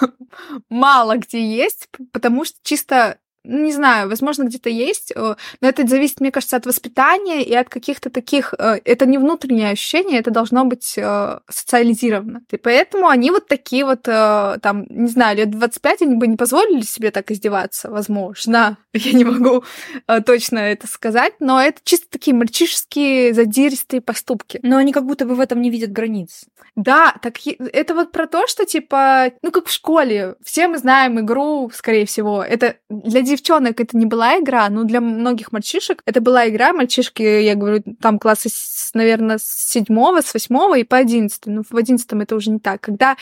[0.70, 3.18] мало где есть, потому что чисто
[3.48, 7.68] не знаю, возможно, где-то есть, э, но это зависит, мне кажется, от воспитания и от
[7.70, 8.54] каких-то таких...
[8.58, 12.42] Э, это не внутреннее ощущение, это должно быть э, социализировано.
[12.50, 16.82] И поэтому они вот такие вот, там, не знаю, лет 25 они бы не позволили
[16.82, 18.76] себе так издеваться, возможно.
[18.92, 19.64] Я не могу
[20.26, 24.60] точно это сказать, но это чисто такие мальчишеские задиристые поступки.
[24.62, 26.44] Но они как будто бы в этом не видят границ.
[26.76, 31.18] Да, так это вот про то, что, типа, ну, как в школе, все мы знаем
[31.20, 36.20] игру, скорее всего, это для девчонок это не была игра, но для многих мальчишек это
[36.20, 36.72] была игра.
[36.72, 38.48] Мальчишки, я говорю, там класса,
[38.94, 41.52] наверное, с седьмого, с восьмого и по одиннадцатый.
[41.52, 42.80] Ну, в одиннадцатом это уже не так.
[42.80, 43.16] Когда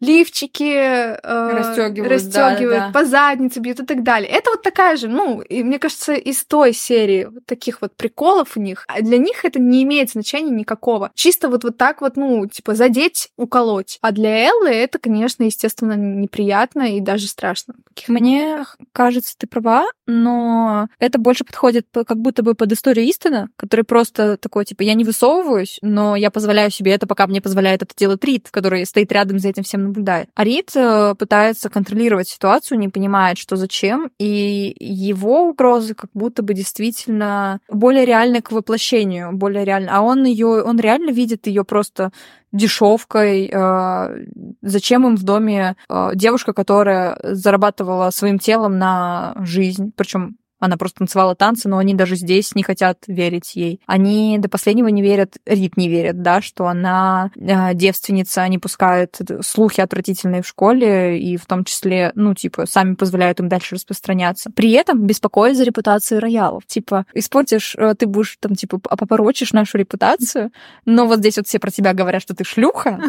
[0.00, 2.92] лифчики э, расстегивают, расстегивают да, да.
[2.92, 4.30] по заднице бьют и так далее.
[4.30, 8.56] Это вот такая же, ну, и мне кажется, из той серии вот таких вот приколов
[8.56, 11.10] у них, а для них это не имеет значения никакого.
[11.14, 13.98] Чисто вот, вот так вот, ну, типа, задеть, уколоть.
[14.00, 17.74] А для Эллы это, конечно, естественно, неприятно и даже страшно.
[18.06, 23.84] Мне кажется, ты права, но это больше подходит как будто бы под историю Истона, который
[23.84, 27.94] просто такой, типа, я не высовываюсь, но я позволяю себе это, пока мне позволяет это
[27.96, 30.28] делать Рид, который стоит рядом за этим всем наблюдает.
[30.34, 36.42] А Рид э, пытается контролировать ситуацию, не понимает, что зачем, и его угрозы как будто
[36.42, 39.90] бы действительно более реальны к воплощению, более реально.
[39.92, 42.12] А он ее, он реально видит ее просто
[42.52, 43.50] дешевкой.
[43.52, 44.24] Э,
[44.62, 50.98] зачем им в доме э, девушка, которая зарабатывала своим телом на жизнь, причем она просто
[50.98, 53.80] танцевала танцы, но они даже здесь не хотят верить ей.
[53.86, 59.18] Они до последнего не верят, Рит не верит, да, что она э, девственница, они пускают
[59.42, 64.50] слухи отвратительные в школе, и в том числе, ну, типа, сами позволяют им дальше распространяться.
[64.50, 66.66] При этом беспокоят за репутацию роялов.
[66.66, 70.50] Типа, испортишь, э, ты будешь там, типа, попорочишь нашу репутацию,
[70.84, 73.00] но вот здесь вот все про тебя говорят, что ты шлюха,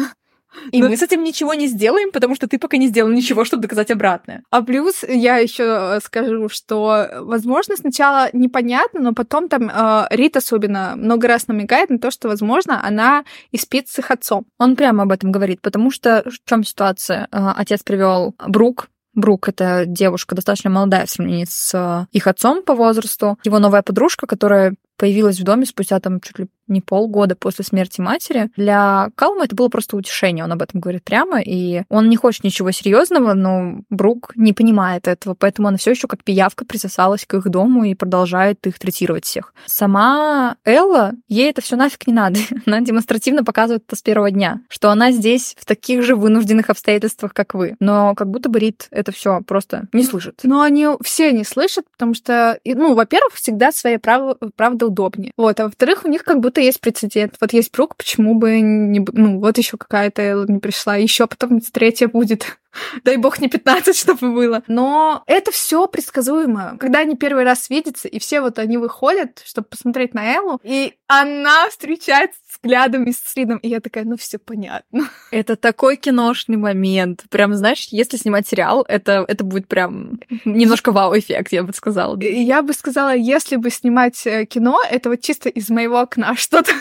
[0.72, 0.88] и Но...
[0.88, 3.90] мы с этим ничего не сделаем, потому что ты пока не сделал ничего, чтобы доказать
[3.90, 4.42] обратное.
[4.50, 5.64] А плюс я еще
[5.96, 11.90] э, скажу, что, возможно, сначала непонятно, но потом там э, Рит особенно много раз намекает
[11.90, 14.46] на то, что, возможно, она и спит с их отцом.
[14.58, 17.28] Он прямо об этом говорит, потому что в чем ситуация?
[17.30, 22.62] Э, отец привел Брук Брук— это девушка достаточно молодая в сравнении с э, их отцом
[22.62, 23.38] по возрасту.
[23.44, 28.00] Его новая подружка, которая появилась в доме спустя там чуть ли не полгода после смерти
[28.00, 28.50] матери.
[28.56, 32.44] Для Калма это было просто утешение, он об этом говорит прямо, и он не хочет
[32.44, 37.34] ничего серьезного, но Брук не понимает этого, поэтому она все еще как пиявка присосалась к
[37.34, 39.52] их дому и продолжает их третировать всех.
[39.66, 42.38] Сама Элла, ей это все нафиг не надо.
[42.66, 47.32] Она демонстративно показывает это с первого дня, что она здесь в таких же вынужденных обстоятельствах,
[47.34, 47.76] как вы.
[47.80, 50.40] Но как будто бы Рит это все просто не слышит.
[50.42, 54.36] Но они все не слышат, потому что, ну, во-первых, всегда своя прав...
[54.56, 55.32] правда удобнее.
[55.36, 57.36] Вот, а во-вторых, у них как будто есть прецедент.
[57.40, 59.04] Вот есть Брук, почему бы не...
[59.12, 62.58] Ну, вот еще какая-то Элла не пришла, еще потом третья будет.
[63.04, 64.62] Дай бог не 15, чтобы было.
[64.66, 66.76] Но это все предсказуемо.
[66.78, 70.94] Когда они первый раз видятся, и все вот они выходят, чтобы посмотреть на Эллу, и
[71.06, 75.08] она встречается взглядами с Ридом, и я такая, ну все понятно.
[75.30, 77.24] Это такой киношный момент.
[77.30, 82.20] Прям, знаешь, если снимать сериал, это, это будет прям немножко вау-эффект, я бы сказала.
[82.20, 86.72] Я бы сказала, если бы снимать э, кино, это вот чисто из моего окна что-то.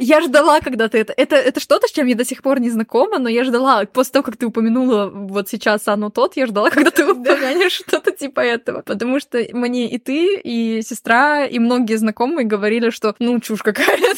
[0.00, 1.14] Я ждала, когда ты это...
[1.16, 4.12] Это, это что-то, с чем я до сих пор не знакома, но я ждала, после
[4.12, 8.40] того, как ты упомянула вот сейчас оно тот, я ждала, когда ты упомянешь что-то типа
[8.40, 8.82] этого.
[8.82, 14.16] Потому что мне и ты, и сестра, и многие знакомые говорили, что ну, чушь какая-то.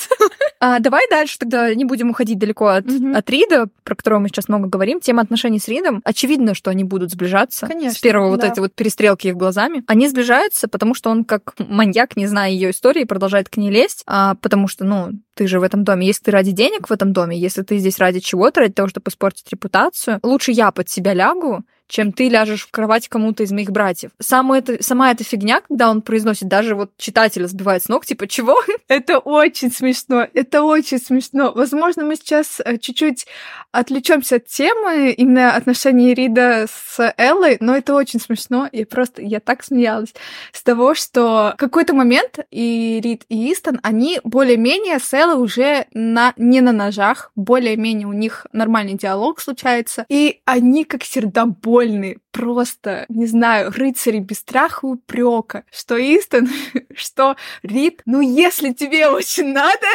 [0.59, 4.49] А, давай дальше тогда не будем уходить далеко от, от Рида, про которого мы сейчас
[4.49, 5.01] много говорим.
[5.01, 6.01] Тема отношений с Ридом.
[6.03, 7.67] Очевидно, что они будут сближаться.
[7.67, 7.99] Конечно.
[7.99, 8.47] С первого да.
[8.47, 9.85] вот эти вот перестрелки их глазами.
[9.87, 14.03] Они сближаются, потому что он как маньяк, не зная ее истории, продолжает к ней лезть,
[14.07, 16.07] а, потому что, ну, ты же в этом доме.
[16.07, 19.09] Если ты ради денег в этом доме, если ты здесь ради чего-то, ради того, чтобы
[19.09, 23.71] испортить репутацию, лучше я под себя лягу, чем ты ляжешь в кровать кому-то из моих
[23.71, 24.11] братьев.
[24.19, 28.27] Сама эта, сама эта фигня, когда он произносит, даже вот читателя сбивает с ног, типа,
[28.27, 28.57] чего?
[28.89, 31.53] Это очень смешно, это очень смешно.
[31.55, 33.27] Возможно, мы сейчас э, чуть-чуть
[33.73, 38.69] отвлечемся от темы именно отношений Рида с Эллой, но это очень смешно.
[38.73, 40.15] Я просто, я так смеялась
[40.53, 45.87] с того, что в какой-то момент и Рид, и Истон, они более-менее с Эллой уже
[45.93, 52.19] на, не на ножах, более-менее у них нормальный диалог случается, и они как сердобольные школьные,
[52.37, 56.49] просто, не знаю, рыцари без страха и упрека, что Истон,
[56.95, 59.87] что Рид, ну если тебе очень надо,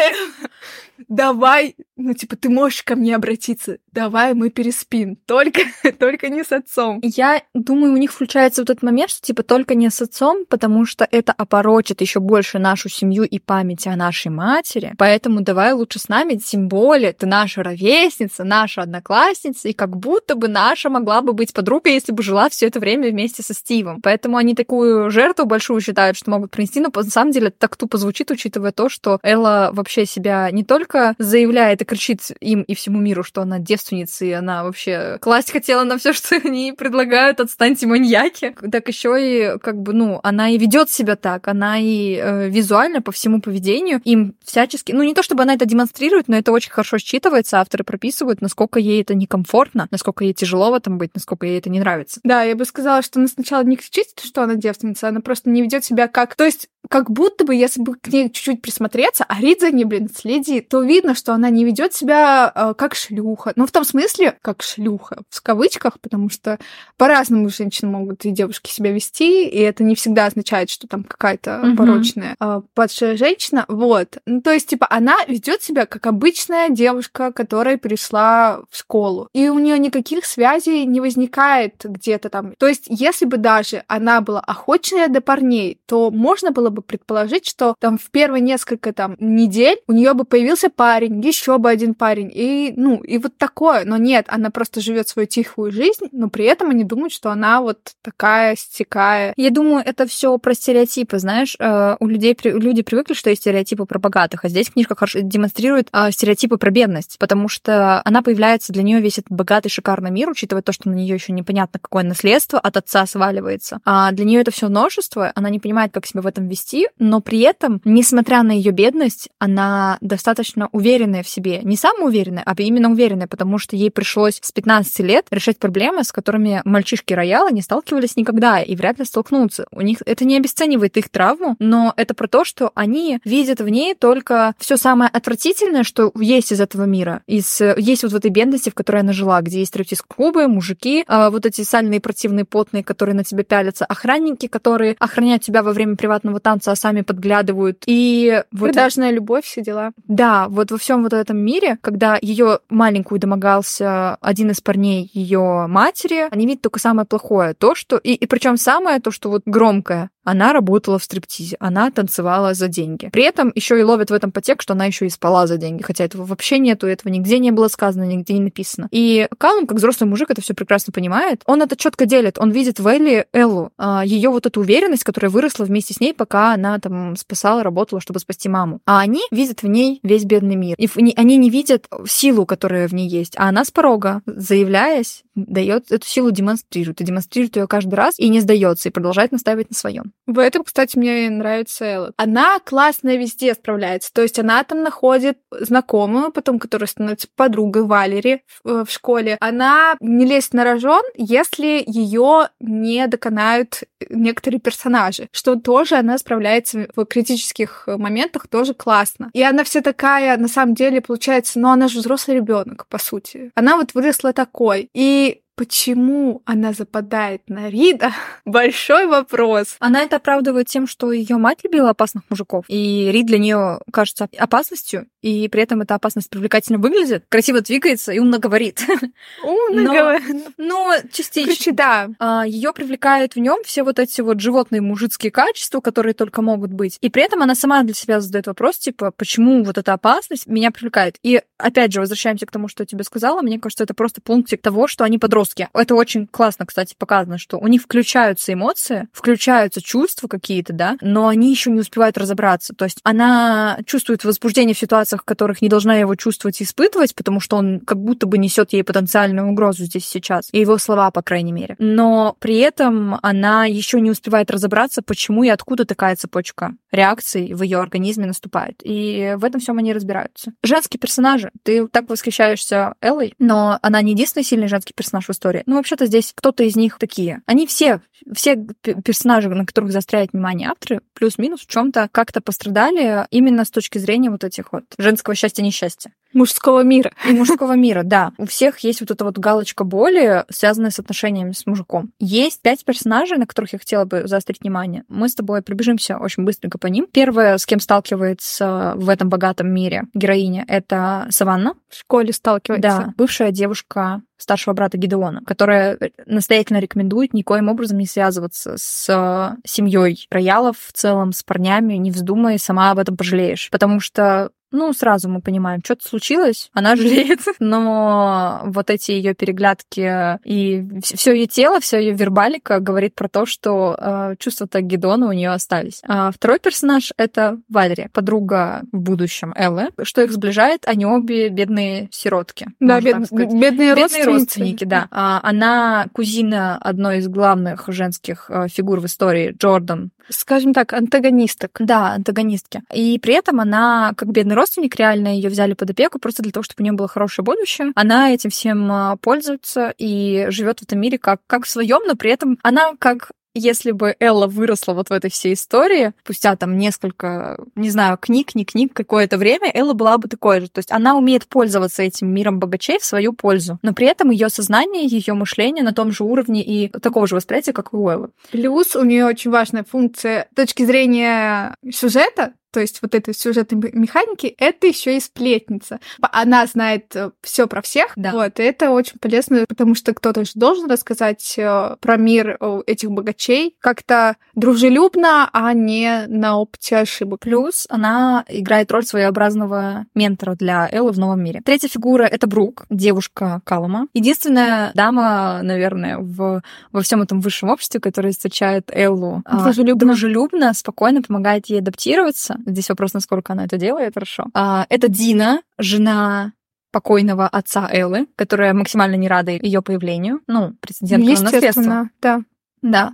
[1.07, 5.61] давай, ну, типа, ты можешь ко мне обратиться, давай мы переспим, только,
[5.99, 6.99] только не с отцом.
[7.03, 10.85] Я думаю, у них включается вот этот момент, что, типа, только не с отцом, потому
[10.85, 15.99] что это опорочит еще больше нашу семью и память о нашей матери, поэтому давай лучше
[15.99, 21.21] с нами, тем более ты наша ровесница, наша одноклассница, и как будто бы наша могла
[21.21, 23.99] бы быть подругой, если бы жила все это время вместе со Стивом.
[24.01, 27.97] Поэтому они такую жертву большую считают, что могут принести, но на самом деле так тупо
[27.97, 33.01] звучит, учитывая то, что Элла вообще себя не только заявляет и кричит им и всему
[33.01, 37.85] миру, что она девственница, и она вообще класть хотела на все, что они предлагают, отстаньте
[37.85, 38.55] маньяки.
[38.71, 43.01] Так еще и как бы, ну, она и ведет себя так, она и э, визуально
[43.01, 46.71] по всему поведению им всячески, ну, не то чтобы она это демонстрирует, но это очень
[46.71, 51.45] хорошо считывается, авторы прописывают, насколько ей это некомфортно, насколько ей тяжело в этом быть, насколько
[51.45, 52.20] ей это не нравится.
[52.23, 55.61] Да, я бы сказала, что она сначала не кричит, что она девственница, она просто не
[55.61, 56.35] ведет себя как...
[56.35, 59.85] То есть как будто бы, если бы к ней чуть-чуть присмотреться, а Рид за ней,
[59.85, 63.53] блин, следит, то видно, что она не ведет себя э, как шлюха.
[63.55, 66.59] Ну, в том смысле, как шлюха, в кавычках, потому что
[66.97, 71.61] по-разному женщины могут и девушки себя вести, и это не всегда означает, что там какая-то
[71.63, 71.75] угу.
[71.77, 73.65] порочная э, падшая женщина.
[73.67, 74.17] Вот.
[74.25, 79.29] Ну, то есть, типа, она ведет себя как обычная девушка, которая пришла в школу.
[79.33, 82.53] И у нее никаких связей не возникает где-то там.
[82.57, 87.47] То есть, если бы даже она была охочная до парней, то можно было бы предположить,
[87.47, 91.93] что там в первые несколько там недель у нее бы появился парень, еще бы один
[91.93, 93.85] парень, и ну и вот такое.
[93.85, 97.61] Но нет, она просто живет свою тихую жизнь, но при этом они думают, что она
[97.61, 99.33] вот такая стекая.
[99.37, 103.85] Я думаю, это все про стереотипы, знаешь, э, у людей люди привыкли, что есть стереотипы
[103.85, 108.73] про богатых, а здесь книжка хорошо демонстрирует э, стереотипы про бедность, потому что она появляется
[108.73, 112.03] для нее весь этот богатый шикарный мир, учитывая то, что на нее еще непонятно какое
[112.03, 116.21] наследство от отца сваливается, а для нее это все множество, она не понимает, как себя
[116.21, 121.29] в этом вести вести, но при этом, несмотря на ее бедность, она достаточно уверенная в
[121.29, 121.61] себе.
[121.63, 126.03] Не самая уверенная, а именно уверенная, потому что ей пришлось с 15 лет решать проблемы,
[126.03, 129.65] с которыми мальчишки рояла не сталкивались никогда и вряд ли столкнутся.
[129.71, 133.69] У них это не обесценивает их травму, но это про то, что они видят в
[133.69, 137.23] ней только все самое отвратительное, что есть из этого мира.
[137.27, 141.29] Из, есть вот в этой бедности, в которой она жила, где есть стриптиз-клубы, мужики, а
[141.29, 145.95] вот эти сальные, противные, потные, которые на тебя пялятся, охранники, которые охраняют тебя во время
[145.95, 147.83] приватного танца, танца, а сами подглядывают.
[147.87, 148.67] И вот...
[148.67, 149.91] Продажная любовь, все дела.
[150.07, 155.65] Да, вот во всем вот этом мире, когда ее маленькую домогался один из парней ее
[155.67, 157.53] матери, они видят только самое плохое.
[157.53, 157.97] То, что...
[157.97, 160.09] И, и причем самое то, что вот громкое.
[160.23, 163.09] Она работала в стриптизе, она танцевала за деньги.
[163.11, 165.81] При этом еще и ловят в этом подтекст, что она еще и спала за деньги,
[165.81, 168.87] хотя этого вообще нету, этого нигде не было сказано, нигде не написано.
[168.91, 171.41] И Калум, как взрослый мужик, это все прекрасно понимает.
[171.45, 175.31] Он это четко делит, он видит в Элли Эллу, а, ее вот эту уверенность, которая
[175.31, 178.79] выросла вместе с ней, пока она там спасала, работала, чтобы спасти маму.
[178.85, 180.75] А они видят в ней весь бедный мир.
[180.77, 183.33] И они не видят силу, которая в ней есть.
[183.37, 187.01] А она с порога, заявляясь, дает эту силу, демонстрирует.
[187.01, 190.11] И демонстрирует ее каждый раз и не сдается, и продолжает настаивать на своем.
[190.31, 192.13] В этом, кстати, мне нравится Элла.
[192.15, 194.13] Она классно везде справляется.
[194.13, 199.35] То есть она там находит знакомую, потом, которая становится подругой Валери в, э, в школе.
[199.41, 206.87] Она не лезет на рожон, если ее не доконают некоторые персонажи, что тоже она справляется
[206.95, 209.29] в критических моментах тоже классно.
[209.33, 213.51] И она вся такая, на самом деле, получается, ну она же взрослый ребенок, по сути.
[213.55, 214.89] Она вот выросла такой.
[214.93, 218.13] И Почему она западает на Рида?
[218.45, 219.75] Большой вопрос.
[219.79, 224.27] Она это оправдывает тем, что ее мать любила опасных мужиков, и Рид для нее кажется
[224.37, 228.81] опасностью, и при этом эта опасность привлекательно выглядит, красиво двигается и умно говорит.
[229.43, 230.47] Умно говорит.
[230.57, 231.51] Ну, частично.
[231.51, 232.09] Короче, да.
[232.19, 236.71] А, ее привлекает в нем все вот эти вот животные мужицкие качества, которые только могут
[236.71, 236.97] быть.
[237.01, 240.71] И при этом она сама для себя задает вопрос, типа, почему вот эта опасность меня
[240.71, 241.17] привлекает.
[241.21, 243.41] И опять же, возвращаемся к тому, что я тебе сказала.
[243.41, 245.67] Мне кажется, это просто пунктик того, что они подростки подростки.
[245.73, 251.27] Это очень классно, кстати, показано, что у них включаются эмоции, включаются чувства какие-то, да, но
[251.27, 252.73] они еще не успевают разобраться.
[252.73, 257.15] То есть она чувствует возбуждение в ситуациях, в которых не должна его чувствовать и испытывать,
[257.15, 260.49] потому что он как будто бы несет ей потенциальную угрозу здесь сейчас.
[260.51, 261.75] И его слова, по крайней мере.
[261.79, 267.63] Но при этом она еще не успевает разобраться, почему и откуда такая цепочка реакций в
[267.63, 268.81] ее организме наступает.
[268.83, 270.53] И в этом всем они разбираются.
[270.63, 271.51] Женские персонажи.
[271.63, 275.63] Ты так восхищаешься Эллой, но она не единственный сильный женский персонаж в истории.
[275.65, 277.41] Ну, вообще-то здесь кто-то из них такие.
[277.45, 278.01] Они все,
[278.33, 283.97] все персонажи, на которых заостряет внимание авторы, плюс-минус в чем-то как-то пострадали именно с точки
[283.97, 286.11] зрения вот этих вот женского счастья-несчастья.
[286.33, 287.11] Мужского мира.
[287.27, 288.33] И мужского мира, да.
[288.37, 292.11] У всех есть вот эта вот галочка боли, связанная с отношениями с мужиком.
[292.19, 295.03] Есть пять персонажей, на которых я хотела бы заострить внимание.
[295.07, 297.07] Мы с тобой пробежимся очень быстренько по ним.
[297.11, 301.75] Первое, с кем сталкивается в этом богатом мире героиня, это Саванна.
[301.89, 302.81] В школе сталкивается.
[302.81, 310.27] Да, бывшая девушка старшего брата Гидеона, которая настоятельно рекомендует никоим образом не связываться с семьей
[310.29, 313.69] роялов в целом, с парнями, не вздумай, сама об этом пожалеешь.
[313.71, 320.39] Потому что ну, сразу мы понимаем, что-то случилось, она жалеет, но вот эти ее переглядки
[320.43, 325.31] и все ее тело, все ее вербалика говорит про то, что э, чувства-то Гедона у
[325.31, 326.01] нее остались.
[326.07, 329.89] А второй персонаж— это Валерия, подруга в будущем Эллы.
[330.03, 330.87] Что их сближает?
[330.87, 332.67] Они обе бедные сиротки.
[332.79, 333.31] Да, бед...
[333.31, 334.85] бедные, бедные родственники.
[334.85, 335.07] да.
[335.11, 340.11] А, она кузина одной из главных женских э, фигур в истории, Джордан.
[340.29, 341.71] Скажем так, антагонисток.
[341.79, 342.81] Да, антагонистки.
[342.93, 346.63] И при этом она, как бедный родственник, реально ее взяли под опеку просто для того,
[346.63, 347.91] чтобы у нее было хорошее будущее.
[347.95, 352.15] Она этим всем а, пользуется и живет в этом мире как, как в своем, но
[352.15, 356.77] при этом она как если бы Элла выросла вот в этой всей истории, спустя там
[356.77, 360.69] несколько, не знаю, книг, не книг, какое-то время, Элла была бы такой же.
[360.69, 363.79] То есть она умеет пользоваться этим миром богачей в свою пользу.
[363.81, 367.73] Но при этом ее сознание, ее мышление на том же уровне и такого же восприятия,
[367.73, 368.29] как у Эллы.
[368.51, 373.91] Плюс у нее очень важная функция с точки зрения сюжета, то есть вот этой сюжетной
[373.93, 375.99] механики, это еще и сплетница.
[376.21, 378.31] Она знает э, все про всех, да.
[378.31, 382.81] вот, и это очень полезно, потому что кто-то же должен рассказать э, про мир э,
[382.87, 387.41] этих богачей как-то дружелюбно, а не на опыте ошибок.
[387.41, 391.61] Плюс она играет роль своеобразного ментора для Эллы в новом мире.
[391.63, 394.07] Третья фигура— это Брук, девушка Калума.
[394.13, 396.61] Единственная дама, наверное, в,
[396.91, 400.07] во всем этом высшем обществе, которая встречает Эллу а, дружелюбно.
[400.07, 404.45] дружелюбно, спокойно помогает ей адаптироваться Здесь вопрос, насколько она это делает хорошо.
[404.53, 406.53] А, это Дина, жена
[406.91, 410.41] покойного отца Эллы, которая максимально не рада ее появлению.
[410.47, 412.09] Ну, претендентка на наследство.
[412.21, 412.41] Да.
[412.81, 413.13] Да.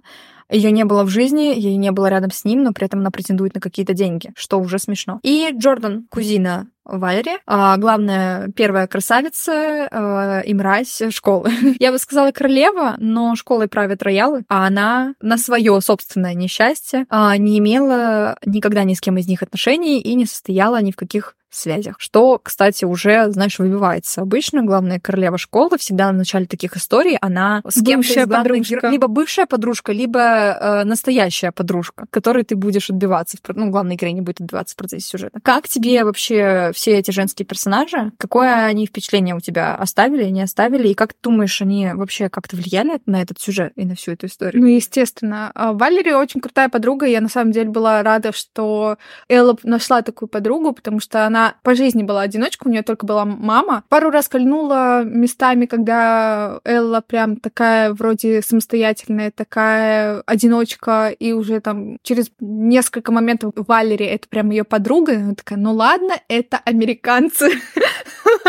[0.50, 3.12] Ее не было в жизни, ей не было рядом с ним, но при этом она
[3.12, 5.20] претендует на какие-то деньги, что уже смешно.
[5.22, 11.52] И Джордан, кузина Валери, а, главная первая красавица а, и мразь школы.
[11.80, 17.36] Я бы сказала королева, но школой правят роялы, а она на свое собственное несчастье а,
[17.38, 21.37] не имела никогда ни с кем из них отношений и не состояла ни в каких
[21.50, 21.96] связях.
[22.00, 24.22] Что, кстати, уже, знаешь, выбивается.
[24.22, 28.88] Обычно главная королева школы всегда в начале таких историй она с кем-то подружка.
[28.90, 33.38] Либо бывшая подружка, либо э, настоящая подружка, которой ты будешь отбиваться.
[33.42, 35.40] В, ну, главной героиня будет отбиваться в процессе сюжета.
[35.42, 38.12] Как тебе вообще все эти женские персонажи?
[38.18, 40.90] Какое они впечатление у тебя оставили, не оставили?
[40.90, 44.28] И как ты думаешь, они вообще как-то влияли на этот сюжет и на всю эту
[44.28, 44.62] историю?
[44.62, 45.52] Ну, естественно.
[45.56, 47.06] А, Валерия очень крутая подруга.
[47.06, 48.98] Я на самом деле была рада, что
[49.30, 53.26] Элла нашла такую подругу, потому что она по жизни была одиночка, у нее только была
[53.26, 53.84] мама.
[53.90, 61.98] Пару раз кольнула местами, когда Элла прям такая вроде самостоятельная, такая одиночка, и уже там
[62.04, 67.52] через несколько моментов Валери это прям ее подруга, и она такая, ну ладно, это американцы.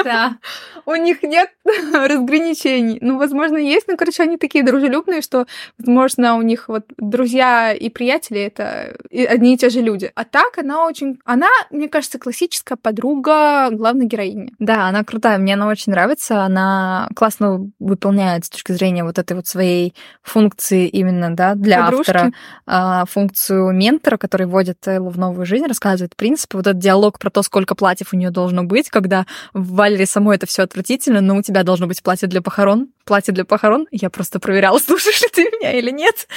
[0.04, 0.38] Да.
[0.86, 1.50] У них нет
[1.92, 2.98] разграничений.
[3.00, 5.46] Ну, возможно, есть, но, короче, они такие дружелюбные, что,
[5.78, 8.96] возможно, у них вот друзья и приятели— это
[9.28, 10.10] одни и те же люди.
[10.14, 11.18] А так она очень...
[11.24, 14.52] Она, мне кажется, классическая подруга главной героини.
[14.58, 19.34] Да, она крутая, мне она очень нравится, она классно выполняет с точки зрения вот этой
[19.34, 22.10] вот своей функции именно, да, для Подружки.
[22.10, 22.32] автора,
[22.66, 27.30] а, функцию ментора, который вводит его в новую жизнь, рассказывает принципы, вот этот диалог про
[27.30, 31.36] то, сколько платьев у нее должно быть, когда в Валере самой это все отвратительно, но
[31.36, 33.86] у тебя должно быть платье для похорон, платье для похорон.
[33.90, 36.28] Я просто проверяла, слушаешь ли ты меня или нет.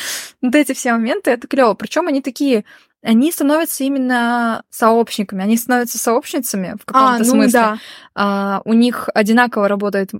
[0.42, 1.74] Вот эти все моменты, это клево.
[1.74, 2.66] Причем они такие
[3.04, 7.52] они становятся именно сообщниками, они становятся сообщницами в каком-то а, ну смысле.
[7.52, 7.78] Да.
[8.14, 10.12] А, у них одинаково работает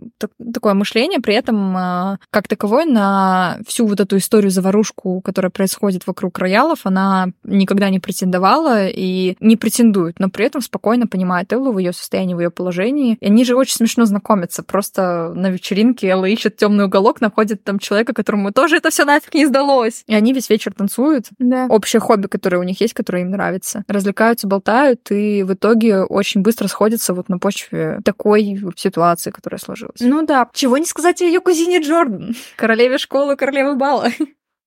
[0.54, 6.40] такое мышление, при этом а, как таковой на всю вот эту историю-заварушку, которая происходит вокруг
[6.40, 11.80] роялов, она никогда не претендовала и не претендует, но при этом спокойно понимает Эллу в
[11.80, 13.18] ее состоянии, в ее положении.
[13.20, 14.64] И они же очень смешно знакомятся.
[14.64, 19.34] Просто на вечеринке Элла ищет темный уголок, находит там человека, которому тоже это все нафиг
[19.34, 20.04] не сдалось.
[20.08, 21.28] И они весь вечер танцуют.
[21.40, 21.68] Да.
[21.70, 23.84] Общее хобби, которое у них них есть, которые им нравятся.
[23.88, 30.00] Развлекаются, болтают, и в итоге очень быстро сходятся вот на почве такой ситуации, которая сложилась.
[30.00, 30.50] Ну да.
[30.54, 34.10] Чего не сказать о ее кузине Джордан, королеве школы, королевы бала.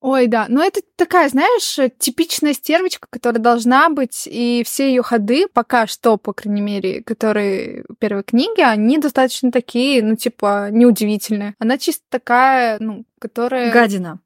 [0.04, 0.44] Ой, да.
[0.50, 6.18] Но это такая, знаешь, типичная стервочка, которая должна быть, и все ее ходы, пока что,
[6.18, 11.54] по крайней мере, которые первой книги, они достаточно такие, ну, типа, неудивительные.
[11.58, 13.72] Она чисто такая, ну, которая...
[13.72, 14.20] Гадина.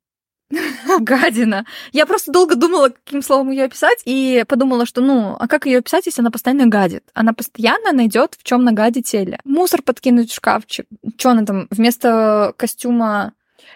[1.01, 1.65] Гадина.
[1.93, 5.79] Я просто долго думала, каким словом ее описать, и подумала, что, ну, а как ее
[5.79, 7.05] описать, если она постоянно гадит?
[7.15, 9.39] Она постоянно найдет, в чем нагадить Элли.
[9.45, 10.87] Мусор подкинуть в шкафчик.
[11.17, 13.33] Что она там, вместо костюма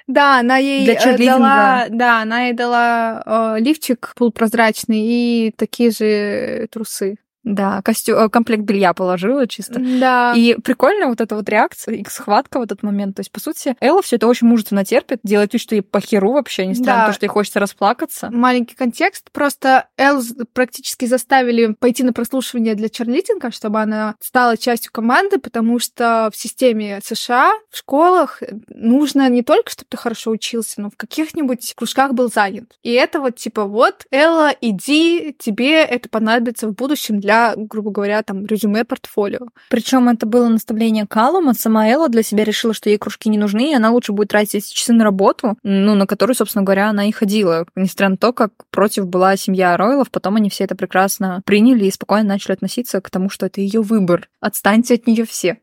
[0.06, 5.90] да, она ей Для э, дала, да, она ей дала э, лифчик полупрозрачный и такие
[5.90, 7.16] же трусы.
[7.44, 8.14] Да, костю...
[8.14, 9.80] э, комплект белья положила чисто.
[9.80, 10.32] Да.
[10.36, 13.16] И прикольно вот эта вот реакция, их схватка в этот момент.
[13.16, 16.32] То есть, по сути, Элла все это очень мужественно терпит, делает вид, что ей похеру
[16.32, 17.06] вообще, несмотря на Да.
[17.08, 18.30] то, что ей хочется расплакаться.
[18.30, 19.30] Маленький контекст.
[19.32, 20.22] Просто Эл
[20.52, 26.36] практически заставили пойти на прослушивание для черлидинга, чтобы она стала частью команды, потому что в
[26.36, 32.12] системе США, в школах нужно не только, чтобы ты хорошо учился, но в каких-нибудь кружках
[32.12, 32.76] был занят.
[32.82, 38.22] И это вот типа вот, Элла, иди, тебе это понадобится в будущем для, грубо говоря,
[38.22, 39.48] там, резюме, портфолио.
[39.68, 41.54] Причем это было наставление Калума.
[41.54, 44.72] Сама Элла для себя решила, что ей кружки не нужны, и она лучше будет тратить
[44.72, 47.66] часы на работу, ну, на которую, собственно говоря, она и ходила.
[47.74, 51.90] Несмотря на то, как против была семья Ройлов, потом они все это прекрасно приняли и
[51.90, 54.28] спокойно начали относиться к тому, что это ее выбор.
[54.40, 55.58] Отстаньте от нее все.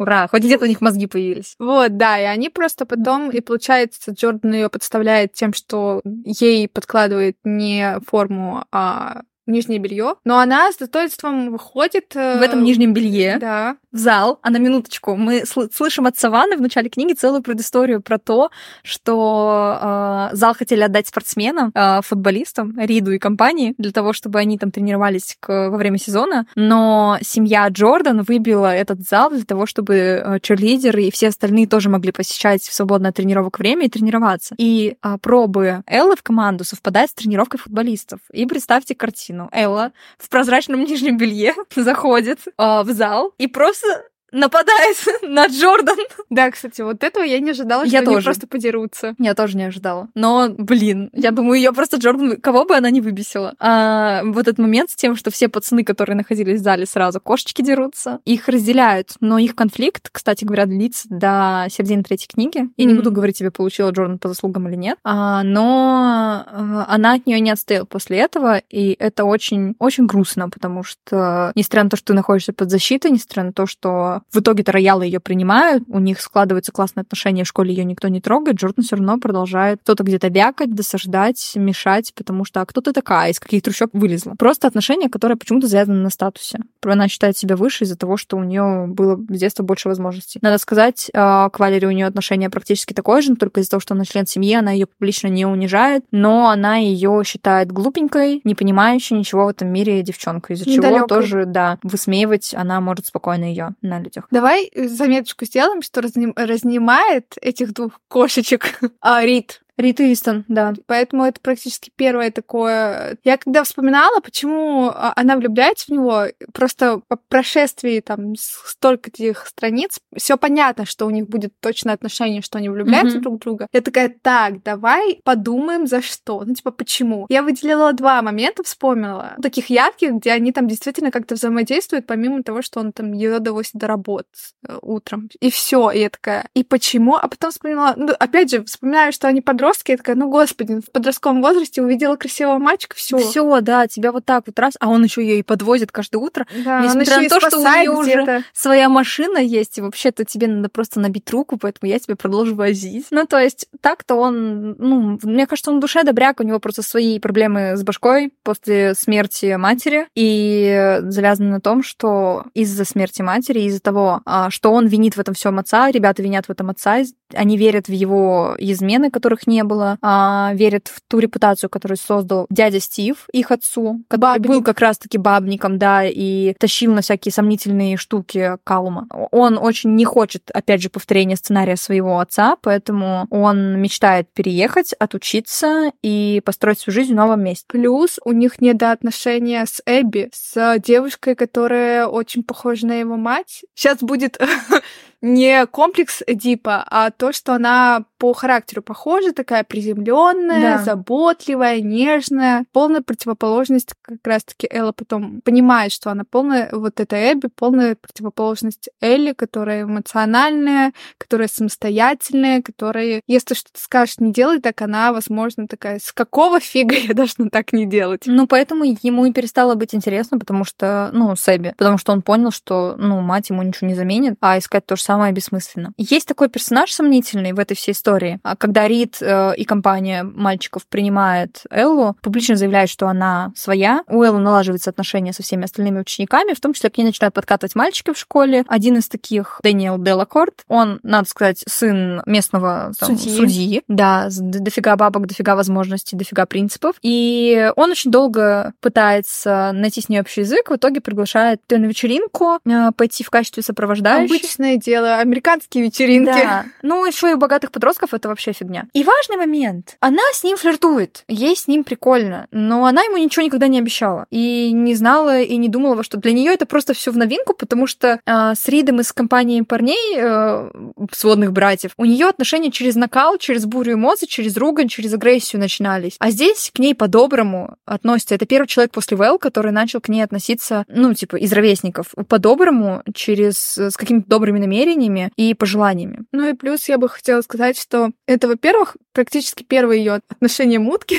[0.00, 1.56] Ура, хоть где-то у них мозги появились.
[1.58, 7.36] Вот, да, и они просто потом, и получается, Джордан ее подставляет тем, что ей подкладывает
[7.44, 13.38] не форму, а нижнее белье, но она с достоинством выходит э, В этом нижнем белье
[13.38, 13.76] Да.
[13.92, 18.00] В зал, а на минуточку, мы сл- слышим от Саванны в начале книги целую предысторию
[18.00, 18.50] про то,
[18.82, 24.58] что э, зал хотели отдать спортсменам, э, футболистам, Риду и компании, для того, чтобы они
[24.58, 29.94] там тренировались к- во время сезона, но семья Джордан выбила этот зал для того, чтобы
[29.96, 34.54] э, черлидеры и все остальные тоже могли посещать в свободное тренировок время и тренироваться.
[34.58, 38.20] И а, пробы Эллы в команду совпадают с тренировкой футболистов.
[38.32, 39.48] И представьте картину.
[39.52, 44.09] Элла в прозрачном нижнем белье заходит а, в зал и просто ます。
[44.32, 45.96] Нападает на Джордан.
[46.30, 48.24] Да, кстати, вот этого я не ожидала, Я что они тоже.
[48.24, 49.14] просто подерутся.
[49.18, 50.08] Я тоже не ожидала.
[50.14, 53.54] Но, блин, я думаю, ее просто Джордан, кого бы она не выбесила.
[53.58, 57.62] А, вот этот момент с тем, что все пацаны, которые находились в зале, сразу кошечки
[57.62, 59.14] дерутся, их разделяют.
[59.20, 62.68] Но их конфликт, кстати говоря, длится до середины третьей книги.
[62.76, 62.96] Я не Мгм.
[63.02, 64.98] буду говорить тебе, получила Джордан по заслугам или нет.
[65.04, 70.48] А, но а, она от нее не отстояла после этого, и это очень, очень грустно,
[70.50, 74.40] потому что, несмотря на то, что ты находишься под защитой, несмотря на то, что в
[74.40, 78.56] итоге-то роялы ее принимают, у них складываются классные отношения, в школе ее никто не трогает,
[78.56, 83.30] Джордан все равно продолжает кто-то где-то вякать, досаждать, мешать, потому что а кто ты такая,
[83.30, 84.34] из каких трущоб вылезла.
[84.38, 86.58] Просто отношения, которые почему-то завязаны на статусе.
[86.82, 90.38] Она считает себя выше из-за того, что у нее было с детства больше возможностей.
[90.42, 93.80] Надо сказать, а, к Валере у нее отношение практически такое же, но только из-за того,
[93.80, 98.54] что она член семьи, она ее публично не унижает, но она ее считает глупенькой, не
[98.54, 103.70] понимающей ничего в этом мире девчонкой, из-за чего тоже, да, высмеивать она может спокойно ее
[103.82, 104.26] на людях.
[104.30, 109.62] Давай э, заметочку сделаем, что разним- разнимает этих двух кошечек а, Рид.
[109.80, 110.74] Рита Истон, да.
[110.86, 113.18] Поэтому это практически первое такое...
[113.24, 119.46] Я когда вспоминала, почему а, она влюбляется в него, просто по прошествии там столько этих
[119.46, 123.22] страниц, все понятно, что у них будет точное отношение, что они влюбляются Мгм.
[123.22, 123.66] друг в друга.
[123.72, 126.42] Я такая, так, давай подумаем, за что.
[126.44, 127.26] Ну, типа, почему?
[127.28, 129.36] Я выделила два момента, вспомнила.
[129.42, 133.74] Таких ярких, где они там действительно как-то взаимодействуют, помимо того, что он там ее довозит
[133.74, 134.26] до работы
[134.66, 135.28] э, утром.
[135.40, 135.90] И все.
[135.90, 137.16] И я такая, и почему?
[137.16, 139.40] А потом вспомнила, ну, опять же, вспоминаю, что они
[139.70, 143.18] подростки, я такая, ну, господи, в подростковом возрасте увидела красивого мальчика, все.
[143.18, 146.46] Все, да, тебя вот так вот раз, а он еще ее и подвозит каждое утро.
[146.64, 148.44] Да, Несмотря он на то, что у неё уже.
[148.52, 153.06] Своя машина есть, и вообще-то тебе надо просто набить руку, поэтому я тебя продолжу возить.
[153.10, 156.82] Ну, то есть, так-то он, ну, мне кажется, он в душе добряк, у него просто
[156.82, 163.60] свои проблемы с башкой после смерти матери, и завязано на том, что из-за смерти матери,
[163.60, 167.02] из-за того, а, что он винит в этом всем отца, ребята винят в этом отца,
[167.34, 172.46] они верят в его измены, которых не было, а, верят в ту репутацию, которую создал
[172.50, 174.48] дядя Стив, их отцу, который Бабник.
[174.48, 179.06] был как раз-таки бабником, да, и тащил на всякие сомнительные штуки Калума.
[179.30, 185.92] Он очень не хочет, опять же, повторения сценария своего отца, поэтому он мечтает переехать, отучиться
[186.02, 187.64] и построить свою жизнь в новом месте.
[187.68, 193.62] Плюс у них недоотношения с Эбби, с девушкой, которая очень похожа на его мать.
[193.74, 194.38] Сейчас будет
[195.22, 200.84] не комплекс Эдипа, а то, что она по характеру похожа, такая приземленная, Да.
[200.84, 207.48] заботливая, нежная, полная противоположность как раз-таки Элла потом понимает, что она полная, вот эта Эбби,
[207.54, 215.12] полная противоположность Элли, которая эмоциональная, которая самостоятельная, которая, если что-то скажешь не делай, так она,
[215.12, 218.22] возможно, такая, с какого фига я должна так не делать?
[218.26, 222.50] Ну, поэтому ему и перестало быть интересно, потому что, ну, Сэби, потому что он понял,
[222.50, 225.92] что, ну, мать ему ничего не заменит, а искать то же самое бессмысленное.
[225.96, 228.38] Есть такой персонаж сомнительный в этой всей истории.
[228.44, 234.04] А когда Рид э, и компания мальчиков принимает Эллу, публично заявляет, что она своя.
[234.06, 237.74] У Эллы налаживаются отношения со всеми остальными учениками, в том числе к ней начинают подкатывать
[237.74, 238.64] мальчики в школе.
[238.68, 240.62] Один из таких Дэниел Делакорт.
[240.68, 243.36] Он, надо сказать, сын местного там, судьи.
[243.36, 243.82] судьи.
[243.88, 246.94] Да, дофига бабок, дофига возможностей, дофига принципов.
[247.02, 251.86] И он очень долго пытается найти с ней общий язык, в итоге приглашает ее на
[251.86, 254.36] вечеринку, э, пойти в качестве сопровождающей.
[254.36, 256.30] Обычное дело, американские вечеринки.
[256.30, 256.64] Да.
[256.82, 258.86] Ну, еще и богатых подростков это вообще фигня.
[258.92, 259.96] И важный момент.
[260.00, 261.24] Она с ним флиртует.
[261.28, 262.46] Ей с ним прикольно.
[262.50, 264.26] Но она ему ничего никогда не обещала.
[264.30, 267.86] И не знала, и не думала, что для нее это просто все в новинку, потому
[267.86, 270.70] что э, с Ридом из компании парней, э,
[271.12, 276.16] сводных братьев, у нее отношения через накал, через бурю эмоций, через ругань, через агрессию начинались.
[276.18, 278.34] А здесь к ней по-доброму относятся.
[278.34, 283.02] Это первый человек после Вэл, который начал к ней относиться, ну, типа, из ровесников, по-доброму,
[283.14, 284.89] через с какими-то добрыми намерениями
[285.36, 286.24] и пожеланиями.
[286.32, 291.18] Ну и плюс я бы хотела сказать, что это, во-первых, практически первое ее отношение мутки.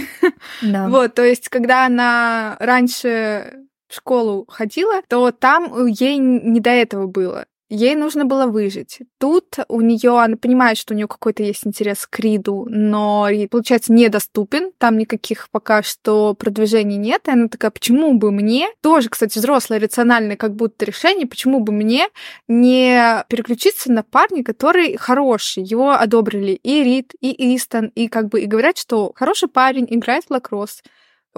[0.61, 0.87] Да.
[0.89, 7.07] вот, то есть, когда она раньше в школу ходила, то там ей не до этого
[7.07, 7.45] было.
[7.73, 8.99] Ей нужно было выжить.
[9.17, 13.47] Тут у нее, она понимает, что у нее какой-то есть интерес к Риду, но ей,
[13.47, 14.73] получается, недоступен.
[14.77, 17.29] Там никаких пока что продвижений нет.
[17.29, 21.71] И она такая, почему бы мне, тоже, кстати, взрослое, рациональное как будто решение, почему бы
[21.71, 22.09] мне
[22.49, 28.41] не переключиться на парня, который хороший, его одобрили и Рид, и Истон, и как бы
[28.41, 30.83] и говорят, что хороший парень играет в лакросс.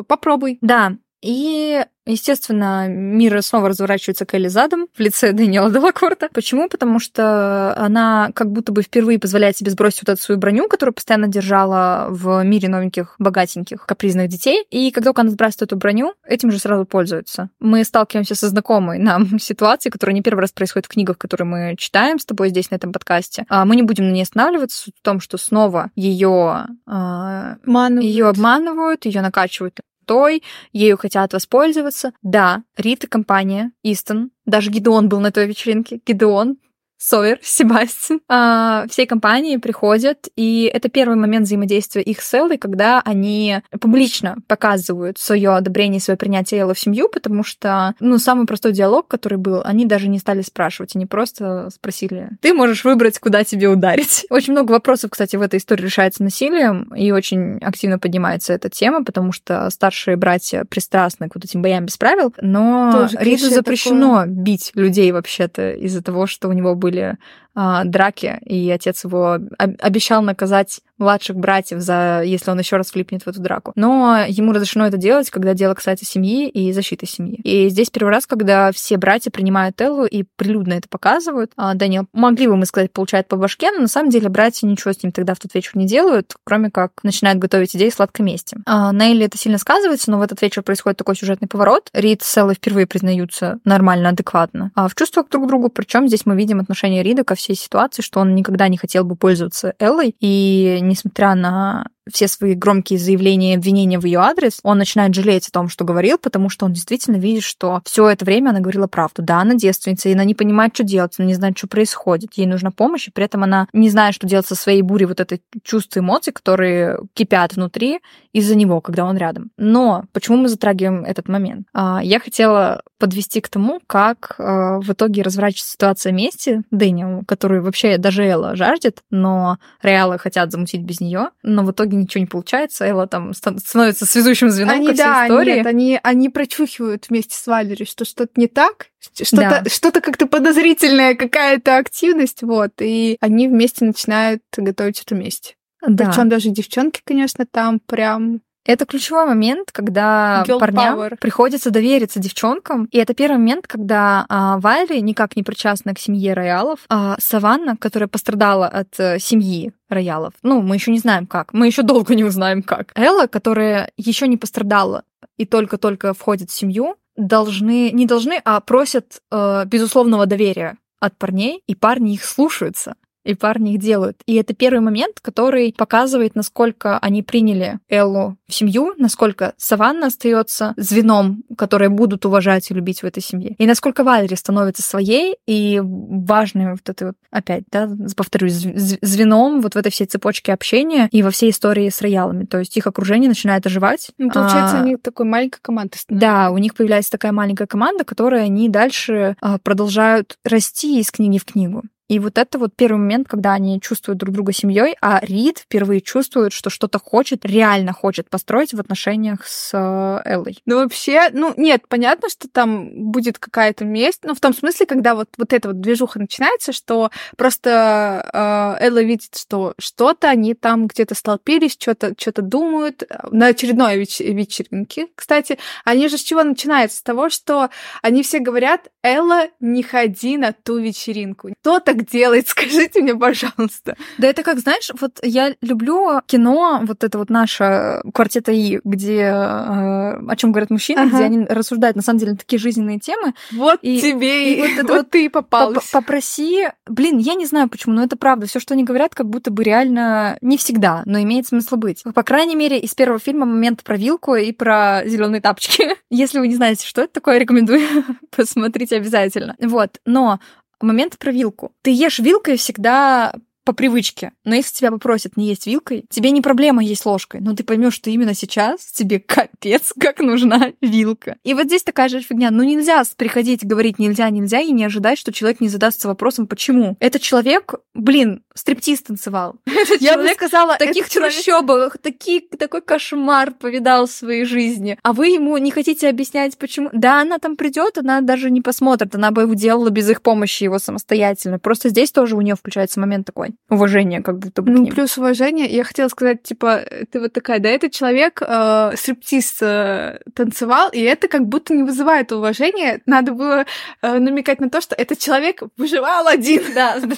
[0.07, 0.57] Попробуй.
[0.61, 6.28] Да, и Естественно, мир снова разворачивается к Элли задом в лице Дэниела Делакорта.
[6.34, 6.67] Почему?
[6.67, 10.93] Потому что она как будто бы впервые позволяет себе сбросить вот эту свою броню, которую
[10.93, 14.65] постоянно держала в мире новеньких, богатеньких, капризных детей.
[14.69, 17.49] И как только она сбрасывает эту броню, этим же сразу пользуются.
[17.61, 21.76] Мы сталкиваемся со знакомой нам ситуацией, которая не первый раз происходит в книгах, которые мы
[21.78, 23.45] читаем с тобой здесь, на этом подкасте.
[23.47, 24.84] А мы не будем на ней останавливаться.
[24.84, 32.13] Суть в том, что снова ее а, ее обманывают, ее накачивают той, ею хотят воспользоваться.
[32.21, 36.01] Да, Рита компания, Истон, даже Гидеон был на той вечеринке.
[36.05, 36.57] Гидеон
[36.97, 43.01] Сойер, Себастьян, э, всей компании приходят, и это первый момент взаимодействия их с Эллой, когда
[43.03, 48.71] они публично показывают свое одобрение, свое принятие Эллы в семью, потому что, ну, самый простой
[48.71, 53.43] диалог, который был, они даже не стали спрашивать, они просто спросили, ты можешь выбрать, куда
[53.43, 54.25] тебе ударить.
[54.29, 59.03] Очень много вопросов, кстати, в этой истории решается насилием, и очень активно поднимается эта тема,
[59.03, 64.33] потому что старшие братья пристрастны к вот этим боям без правил, но Риду запрещено такое.
[64.33, 67.17] бить людей вообще-то из-за того, что у него были
[67.55, 73.23] а, драки, и отец его обещал наказать младших братьев за, если он еще раз влипнет
[73.23, 73.73] в эту драку.
[73.75, 77.39] Но ему разрешено это делать, когда дело касается семьи и защиты семьи.
[77.43, 81.51] И здесь первый раз, когда все братья принимают Эллу и прилюдно это показывают.
[81.57, 84.93] А, Дэниел, могли бы мы сказать, получает по башке, но на самом деле братья ничего
[84.93, 88.57] с ним тогда в тот вечер не делают, кроме как начинают готовить идеи сладкой мести.
[88.65, 91.89] А, на Элле это сильно сказывается, но в этот вечер происходит такой сюжетный поворот.
[91.93, 94.71] Рид с Эллой впервые признаются нормально, адекватно.
[94.75, 98.01] А в чувствах друг к другу, причем здесь мы видим отношение Рида ко всей ситуации,
[98.01, 100.15] что он никогда не хотел бы пользоваться Эллой.
[100.19, 105.47] И несмотря на все свои громкие заявления и обвинения в ее адрес, он начинает жалеть
[105.47, 108.87] о том, что говорил, потому что он действительно видит, что все это время она говорила
[108.87, 109.21] правду.
[109.21, 112.33] Да, она девственница, и она не понимает, что делать, она не знает, что происходит.
[112.35, 115.19] Ей нужна помощь, и при этом она не знает, что делать со своей бурей вот
[115.19, 117.99] этой чувств эмоций, которые кипят внутри
[118.33, 119.51] из-за него, когда он рядом.
[119.57, 121.67] Но почему мы затрагиваем этот момент?
[121.73, 127.63] А, я хотела подвести к тому, как а, в итоге разворачивается ситуация вместе Дэниелу, которую
[127.63, 132.21] вообще даже Элла жаждет, но Реалы хотят замутить без нее, но в итоге итоге ничего
[132.21, 135.55] не получается, Элла там становится связующим звеном они, ко всей да, истории.
[135.57, 139.69] Нет, они, они прочухивают вместе с Валери, что что-то не так, что-то, да.
[139.69, 145.55] что-то как-то подозрительная какая-то активность, вот, и они вместе начинают готовить это вместе.
[145.85, 146.05] Да.
[146.05, 151.18] Причем даже девчонки, конечно, там прям это ключевой момент, когда Girl парням power.
[151.18, 152.86] приходится довериться девчонкам.
[152.86, 157.76] И это первый момент, когда а, Вайли никак не причастна к семье роялов, а Саванна,
[157.78, 160.34] которая пострадала от а, семьи роялов.
[160.43, 161.53] Ну, мы еще не знаем как.
[161.53, 162.91] Мы еще долго не узнаем как.
[162.95, 165.03] Элла, которая еще не пострадала
[165.38, 171.61] и только-только входит в семью, должны, не должны, а просят э, безусловного доверия от парней,
[171.68, 174.17] и парни их слушаются и парни их делают.
[174.26, 180.74] И это первый момент, который показывает, насколько они приняли Эллу в семью, насколько Саванна остается
[180.78, 185.80] звеном, которое будут уважать и любить в этой семье, и насколько Валери становится своей и
[185.84, 191.24] важной вот этой вот, опять, да, повторюсь, звеном вот в этой всей цепочке общения и
[191.24, 192.45] во всей истории с роялами.
[192.45, 194.11] То есть их окружение начинает оживать.
[194.17, 198.03] Ну, получается, а, у них такой маленькая команда Да, у них появляется такая маленькая команда,
[198.03, 201.84] которая они дальше а, продолжают расти из книги в книгу.
[202.09, 206.01] И вот это вот первый момент, когда они чувствуют друг друга семьей, а Рид впервые
[206.01, 210.61] чувствует, что что-то хочет, реально хочет построить в отношениях с э, Эллой.
[210.65, 215.15] Ну, вообще, ну, нет, понятно, что там будет какая-то месть, но в том смысле, когда
[215.15, 220.87] вот, вот эта вот движуха начинается, что просто э, Элла видит, что что-то они там
[220.87, 225.07] где-то столпились, что-то что думают на очередной веч- вечеринке.
[225.15, 226.97] Кстати, они же с чего начинаются?
[226.97, 227.69] С того, что
[228.01, 231.49] они все говорят, Элла, не ходи на ту вечеринку.
[231.61, 232.47] Кто-то так делает?
[232.47, 233.95] Скажите мне, пожалуйста.
[234.17, 239.21] Да это как, знаешь, вот я люблю кино, вот это вот наше квартета И, где
[239.21, 241.15] э, о чем говорят мужчины, ага.
[241.15, 243.33] где они рассуждают на самом деле такие жизненные темы.
[243.51, 245.89] Вот и, тебе и, и вот, это вот ты попалась.
[245.91, 248.47] Попроси, блин, я не знаю почему, но это правда.
[248.47, 252.03] Все, что они говорят, как будто бы реально не всегда, но имеет смысл быть.
[252.13, 255.95] По крайней мере, из первого фильма момент про вилку и про зеленые тапочки.
[256.09, 257.81] Если вы не знаете, что это такое, рекомендую
[258.35, 259.55] посмотрите обязательно.
[259.59, 260.39] Вот, но
[260.84, 261.73] момент про вилку.
[261.81, 263.34] Ты ешь вилкой всегда
[263.64, 264.32] по привычке.
[264.43, 267.93] Но если тебя попросят не есть вилкой, тебе не проблема есть ложкой, но ты поймешь,
[267.93, 271.38] что именно сейчас тебе капец, как нужна вилка.
[271.43, 272.51] И вот здесь такая же фигня.
[272.51, 276.97] Ну нельзя приходить говорить нельзя, нельзя, и не ожидать, что человек не задастся вопросом, почему.
[276.99, 279.55] Этот человек, блин, стриптиз танцевал.
[279.66, 284.97] Этот Я бы сказала, таких трущобах, такие, такой кошмар повидал в своей жизни.
[285.03, 286.89] А вы ему не хотите объяснять, почему?
[286.93, 290.80] Да, она там придет, она даже не посмотрит, она бы делала без их помощи его
[290.80, 291.59] самостоятельно.
[291.59, 294.71] Просто здесь тоже у нее включается момент такой уважение как будто бы.
[294.71, 295.67] Ну, плюс уважение.
[295.67, 300.99] Я хотела сказать, типа, ты вот такая, да, этот человек э, стриптиз э, танцевал, и
[300.99, 303.01] это как будто не вызывает уважения.
[303.05, 303.65] Надо было
[304.01, 306.63] э, намекать на то, что этот человек выживал один.
[306.73, 306.99] Да.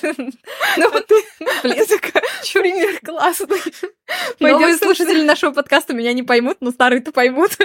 [0.77, 1.15] Ну вот ты,
[2.53, 3.61] пример классный.
[4.39, 7.57] Новые слушатели нашего подкаста меня не поймут, но старые-то поймут.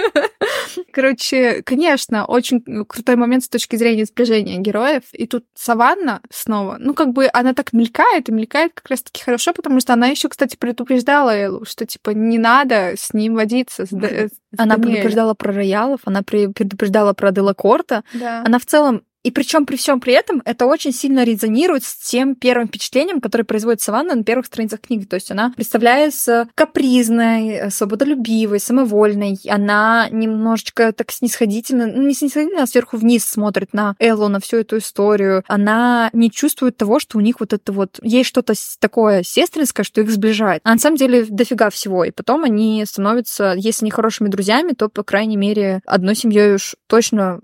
[0.91, 5.03] Короче, конечно, очень крутой момент с точки зрения сближения героев.
[5.13, 9.53] И тут Саванна снова, ну, как бы она так мелькает и мелькает как раз-таки хорошо,
[9.53, 13.85] потому что она еще, кстати, предупреждала Эллу, что, типа, не надо с ним водиться.
[13.85, 18.03] С, с она предупреждала про роялов, она предупреждала про Делакорта.
[18.13, 18.43] Да.
[18.45, 22.35] Она в целом и причем при всем при этом это очень сильно резонирует с тем
[22.35, 25.05] первым впечатлением, которое производит Саванна на первых страницах книги.
[25.05, 29.37] То есть она представляется капризной, свободолюбивой, самовольной.
[29.47, 34.57] Она немножечко так снисходительно, ну не снисходительно, а сверху вниз смотрит на Эллу, на всю
[34.57, 35.43] эту историю.
[35.47, 37.99] Она не чувствует того, что у них вот это вот...
[38.01, 40.61] Есть что-то такое сестринское, что их сближает.
[40.63, 42.03] А на самом деле дофига всего.
[42.03, 46.75] И потом они становятся, если не хорошими друзьями, то, по крайней мере, одной семьей уж
[46.87, 47.39] точно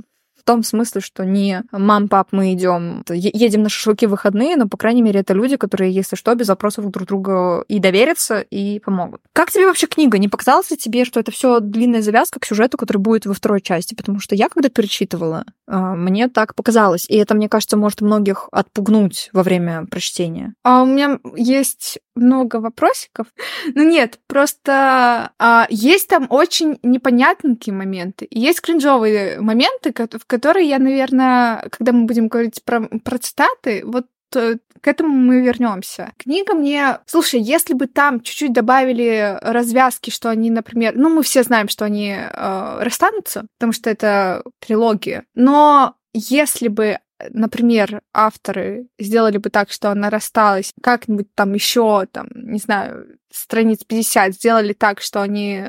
[0.48, 4.78] том смысле, что не мам, пап, мы идем, едем на шашлыки в выходные, но, по
[4.78, 9.22] крайней мере, это люди, которые, если что, без вопросов друг другу и доверятся, и помогут.
[9.34, 10.18] Как тебе вообще книга?
[10.18, 13.60] Не показалось ли тебе, что это все длинная завязка к сюжету, который будет во второй
[13.62, 13.94] части?
[13.94, 17.06] Потому что я, когда перечитывала, а, мне так показалось.
[17.10, 20.54] И это, мне кажется, может многих отпугнуть во время прочтения.
[20.64, 23.28] А у меня есть много вопросиков.
[23.76, 28.28] Ну нет, просто а, есть там очень непонятненькие моменты.
[28.32, 34.08] есть кринжовые моменты, в которые я, наверное, когда мы будем говорить про, про цитаты, вот
[34.36, 36.12] э, к этому мы вернемся.
[36.18, 37.00] Книга мне...
[37.06, 40.94] Слушай, если бы там чуть-чуть добавили развязки, что они, например...
[40.96, 45.26] Ну, мы все знаем, что они э, расстанутся, потому что это трилогия.
[45.36, 47.00] Но если бы
[47.30, 53.84] например, авторы сделали бы так, что она рассталась, как-нибудь там еще, там, не знаю, страниц
[53.84, 55.66] 50, сделали так, что они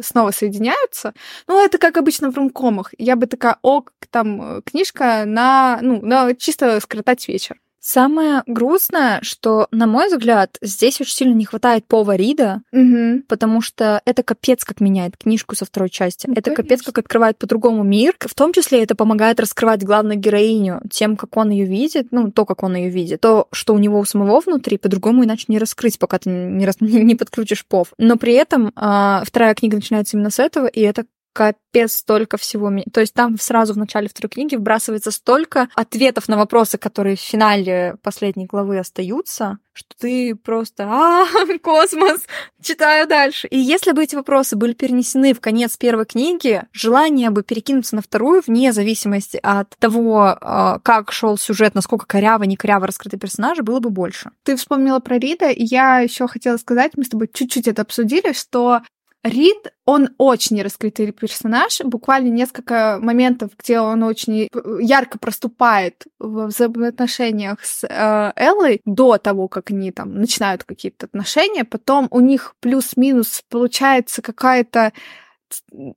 [0.00, 1.14] снова соединяются.
[1.46, 2.92] Ну, это как обычно в румкомах.
[2.98, 7.60] Я бы такая, ок, там книжка на, ну, на чисто скоротать вечер.
[7.86, 13.22] Самое грустное, что, на мой взгляд, здесь очень сильно не хватает Пова Рида, угу.
[13.28, 16.26] потому что это капец как меняет книжку со второй части.
[16.26, 16.62] Ну, это конечно.
[16.62, 18.16] капец как открывает по-другому мир.
[18.18, 22.46] В том числе это помогает раскрывать главную героиню тем, как он ее видит, ну, то,
[22.46, 23.20] как он ее видит.
[23.20, 26.76] То, что у него у самого внутри, по-другому иначе не раскрыть, пока ты не, рас...
[26.80, 27.88] не подключишь Пов.
[27.98, 31.04] Но при этом э, вторая книга начинается именно с этого, и это
[31.34, 32.72] капец столько всего.
[32.92, 37.20] То есть там сразу в начале второй книги вбрасывается столько ответов на вопросы, которые в
[37.20, 41.26] финале последней главы остаются, что ты просто а
[41.62, 42.22] космос,
[42.62, 43.48] читаю дальше.
[43.48, 48.02] И если бы эти вопросы были перенесены в конец первой книги, желание бы перекинуться на
[48.02, 53.64] вторую, вне зависимости от того, а, как шел сюжет, насколько коряво, не коряво раскрыты персонажи,
[53.64, 54.30] было бы больше.
[54.44, 58.32] Ты вспомнила про Рида, и я еще хотела сказать, мы с тобой чуть-чуть это обсудили,
[58.32, 58.80] что
[59.24, 64.50] Рид, он очень раскрытый персонаж, буквально несколько моментов, где он очень
[64.80, 71.64] ярко проступает в взаимоотношениях с э, Эллой до того, как они там начинают какие-то отношения,
[71.64, 74.92] потом у них плюс-минус получается какая-то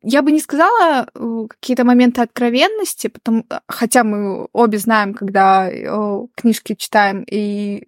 [0.03, 6.27] я бы не сказала э, какие-то моменты откровенности, потому, хотя мы обе знаем, когда э,
[6.35, 7.87] книжки читаем и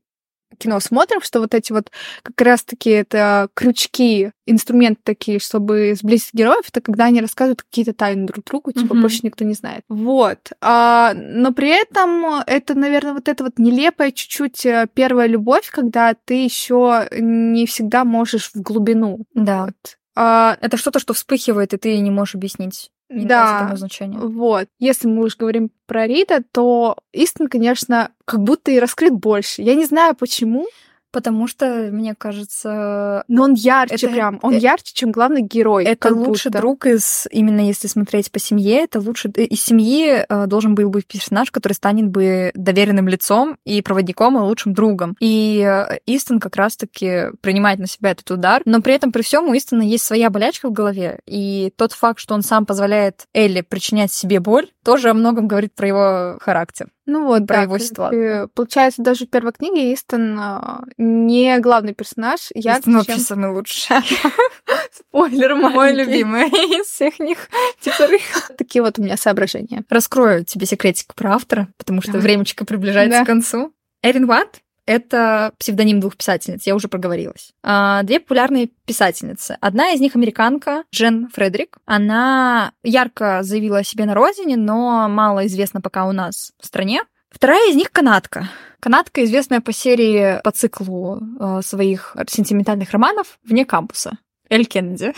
[0.59, 1.91] кино смотрим, что вот эти вот
[2.21, 8.27] как раз-таки это крючки, инструменты такие, чтобы сблизить героев, это когда они рассказывают какие-то тайны
[8.27, 9.01] друг другу, типа mm-hmm.
[9.01, 9.83] больше никто не знает.
[9.89, 10.51] Вот.
[10.61, 16.13] А, но при этом это, наверное, вот эта вот нелепая чуть-чуть э, первая любовь, когда
[16.13, 19.25] ты еще не всегда можешь в глубину.
[19.33, 19.65] Да.
[19.65, 19.97] Вот.
[20.15, 22.91] А, это что-то, что вспыхивает, и ты не можешь объяснить.
[23.09, 24.17] Не да, значения.
[24.19, 24.67] вот.
[24.77, 29.63] Если мы уж говорим про Рида, то Истон, конечно, как будто и раскрыт больше.
[29.63, 30.67] Я не знаю, почему.
[31.11, 33.23] Потому что, мне кажется...
[33.27, 34.39] Но он ярче это, прям.
[34.41, 35.85] Он это, ярче, чем главный герой.
[35.85, 36.59] Это лучший будто.
[36.59, 37.27] друг из...
[37.31, 39.29] Именно если смотреть по семье, это лучше...
[39.29, 44.41] Из семьи э, должен был быть персонаж, который станет бы доверенным лицом и проводником, и
[44.41, 45.15] лучшим другом.
[45.19, 48.61] И э, Истон как раз-таки принимает на себя этот удар.
[48.65, 51.19] Но при этом, при всем, у Истона есть своя болячка в голове.
[51.25, 55.73] И тот факт, что он сам позволяет Элли причинять себе боль, тоже о многом говорит
[55.73, 56.89] про его характер.
[57.09, 58.49] Ну вот, про да, его ситуацию.
[58.49, 62.49] Получается, даже в первой книге Истон а, не главный персонаж.
[62.53, 63.21] Я Истон вообще чем...
[63.21, 63.95] самый лучший.
[64.93, 66.47] Спойлер, мой любимый
[66.79, 67.49] из всех них
[67.81, 68.21] теперь
[68.57, 69.83] Такие вот у меня соображения.
[69.89, 73.73] Раскрою тебе секретик про автора, потому что времечко приближается к концу.
[74.03, 77.53] Эрин Ватт это псевдоним двух писательниц, я уже проговорилась.
[77.61, 79.55] А, две популярные писательницы.
[79.61, 81.77] Одна из них американка, Джен Фредерик.
[81.85, 87.03] Она ярко заявила о себе на родине, но мало известна пока у нас в стране.
[87.29, 88.49] Вторая из них канадка.
[88.79, 94.17] Канадка, известная по серии, по циклу э, своих сентиментальных романов «Вне кампуса».
[94.49, 95.13] Эль Кеннеди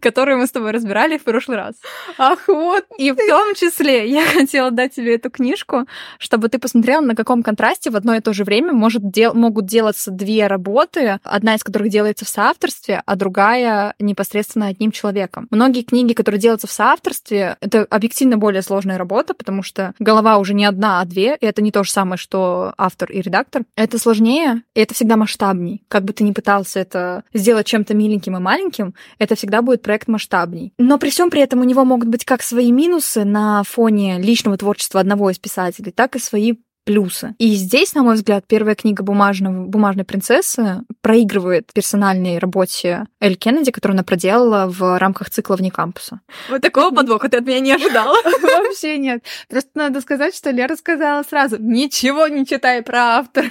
[0.00, 1.74] которую мы с тобой разбирали в прошлый раз.
[2.18, 2.84] Ах, вот.
[2.98, 5.86] И в том числе я хотела дать тебе эту книжку,
[6.18, 9.66] чтобы ты посмотрела, на каком контрасте в одно и то же время может дел могут
[9.66, 15.46] делаться две работы, одна из которых делается в соавторстве, а другая непосредственно одним человеком.
[15.50, 20.54] Многие книги, которые делаются в соавторстве, это объективно более сложная работа, потому что голова уже
[20.54, 23.62] не одна, а две, и это не то же самое, что автор и редактор.
[23.76, 25.82] Это сложнее, и это всегда масштабней.
[25.88, 29.82] Как бы ты ни пытался это сделать чем-то миленьким и маленьким, это всегда всегда будет
[29.82, 30.72] проект масштабней.
[30.78, 34.56] Но при всем при этом у него могут быть как свои минусы на фоне личного
[34.56, 36.54] творчества одного из писателей, так и свои
[36.84, 37.34] плюсы.
[37.38, 43.70] И здесь, на мой взгляд, первая книга бумажного, «Бумажной принцессы» проигрывает персональной работе Эль Кеннеди,
[43.70, 46.20] которую она проделала в рамках цикла «Вне кампуса».
[46.48, 48.16] Вот такого подвоха ты от меня не ожидала?
[48.42, 49.22] Вообще нет.
[49.50, 53.50] Просто надо сказать, что Лера сказала сразу, ничего не читай про автора.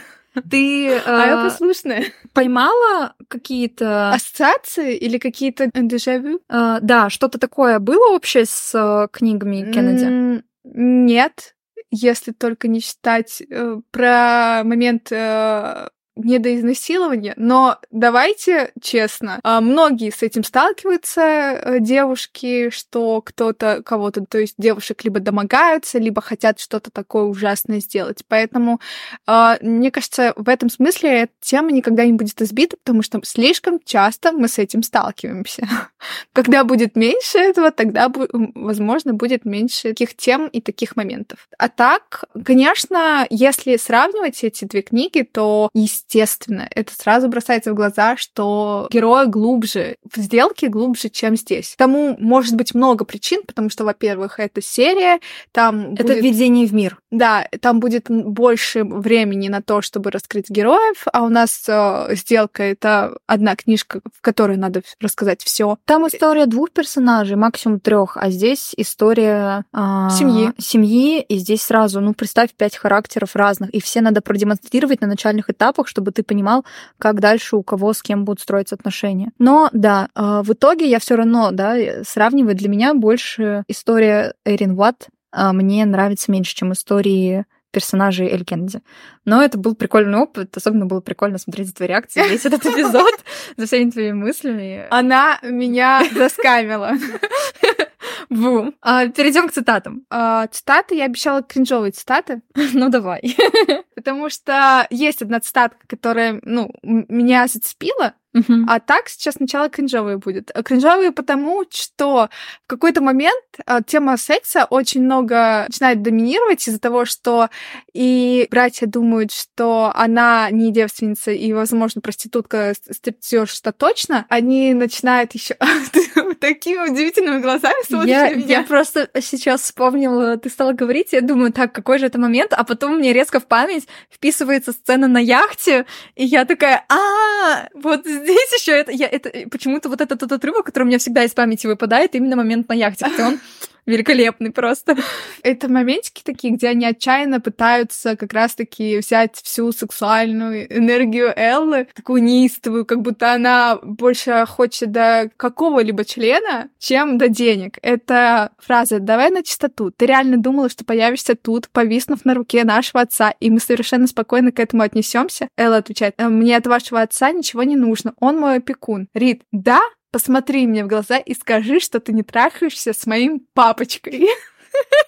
[0.49, 2.05] Ты э, а я послушная.
[2.33, 4.11] поймала какие-то...
[4.13, 6.41] Ассоциации или какие-то дежавю?
[6.49, 10.43] Э, да, что-то такое было общее с э, книгами Кеннеди?
[10.63, 11.55] Нет,
[11.91, 15.87] если только не считать э, про момент э,
[16.17, 23.81] не до изнасилования, но давайте честно, а, многие с этим сталкиваются, э, девушки, что кто-то
[23.83, 28.23] кого-то, то есть девушек либо домогаются, либо хотят что-то такое ужасное сделать.
[28.27, 28.79] Поэтому,
[29.25, 33.79] а, мне кажется, в этом смысле эта тема никогда не будет избита, потому что слишком
[33.83, 35.67] часто мы с этим сталкиваемся.
[36.33, 41.47] Когда будет меньше этого, тогда, возможно, будет меньше таких тем и таких моментов.
[41.57, 47.75] А так, конечно, если сравнивать эти две книги, то, естественно, естественно, это сразу бросается в
[47.75, 51.75] глаза, что герой глубже, в сделке глубже, чем здесь.
[51.77, 55.19] Тому может быть много причин, потому что, во-первых, это серия,
[55.51, 56.23] там Это будет...
[56.23, 56.99] введение в мир.
[57.11, 62.63] Да, там будет больше времени на то, чтобы раскрыть героев, а у нас э, сделка—
[62.63, 65.77] это одна книжка, в которой надо рассказать все.
[65.85, 70.53] Там история двух персонажей, максимум трех, а здесь история э, семьи.
[70.57, 75.49] Семьи, и здесь сразу, ну, представь, пять характеров разных, и все надо продемонстрировать на начальных
[75.49, 76.63] этапах, чтобы ты понимал,
[76.99, 79.31] как дальше у кого с кем будут строиться отношения.
[79.39, 84.75] Но да, а, в итоге я все равно, да, сравниваю для меня больше история Эрин
[84.75, 88.81] Ватт а, мне нравится меньше, чем истории персонажей Эль Кеннеди.
[89.25, 93.13] Но это был прикольный опыт, особенно было прикольно смотреть за твоей реакцией весь этот эпизод,
[93.57, 94.85] за всеми твоими мыслями.
[94.91, 96.93] Она меня заскамила.
[98.29, 98.75] Бум.
[98.81, 100.05] А, перейдем к цитатам.
[100.09, 102.41] А, цитаты, я обещала кринжовые цитаты.
[102.73, 103.35] ну, давай.
[103.95, 108.65] Потому что есть одна цитатка, которая, ну, меня зацепила, Uh-huh.
[108.67, 110.51] А так сейчас сначала кринжовые будет.
[110.63, 112.29] Кринжовые потому, что
[112.65, 117.49] в какой-то момент а, тема секса очень много начинает доминировать из-за того, что
[117.93, 124.25] и братья думают, что она не девственница и, возможно, проститутка, стриптизерша точно.
[124.29, 125.57] Они начинают еще
[126.39, 128.59] такими удивительными глазами смотришь я, на меня.
[128.59, 132.63] Я просто сейчас вспомнила, ты стала говорить, я думаю, так, какой же это момент, а
[132.63, 138.51] потом мне резко в память вписывается сцена на яхте, и я такая, а, вот здесь
[138.59, 141.67] еще это, я, это почему-то вот этот, этот отрывок, который у меня всегда из памяти
[141.67, 143.39] выпадает, именно момент на яхте, где он
[143.87, 144.95] великолепный просто.
[145.41, 152.21] Это моментики такие, где они отчаянно пытаются как раз-таки взять всю сексуальную энергию Эллы, такую
[152.21, 157.77] неистовую, как будто она больше хочет до какого-либо члена, чем до денег.
[157.81, 159.91] Это фраза «давай на чистоту».
[159.91, 164.51] Ты реально думала, что появишься тут, повиснув на руке нашего отца, и мы совершенно спокойно
[164.51, 165.47] к этому отнесемся?
[165.57, 169.07] Элла отвечает «Э, «Мне от вашего отца ничего не нужно, он мой опекун».
[169.13, 169.79] Рид «Да,
[170.11, 174.27] посмотри мне в глаза и скажи, что ты не трахаешься с моим папочкой.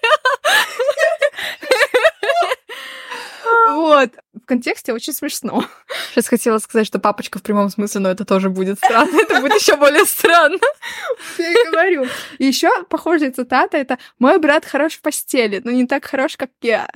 [3.75, 4.11] Вот.
[4.33, 5.65] В контексте очень смешно.
[6.11, 9.19] Сейчас хотела сказать, что папочка в прямом смысле, но это тоже будет странно.
[9.21, 10.59] Это будет еще более странно.
[11.37, 12.05] Я и говорю.
[12.37, 16.51] И еще похожая цитата это «Мой брат хорош в постели, но не так хорош, как
[16.61, 16.87] я».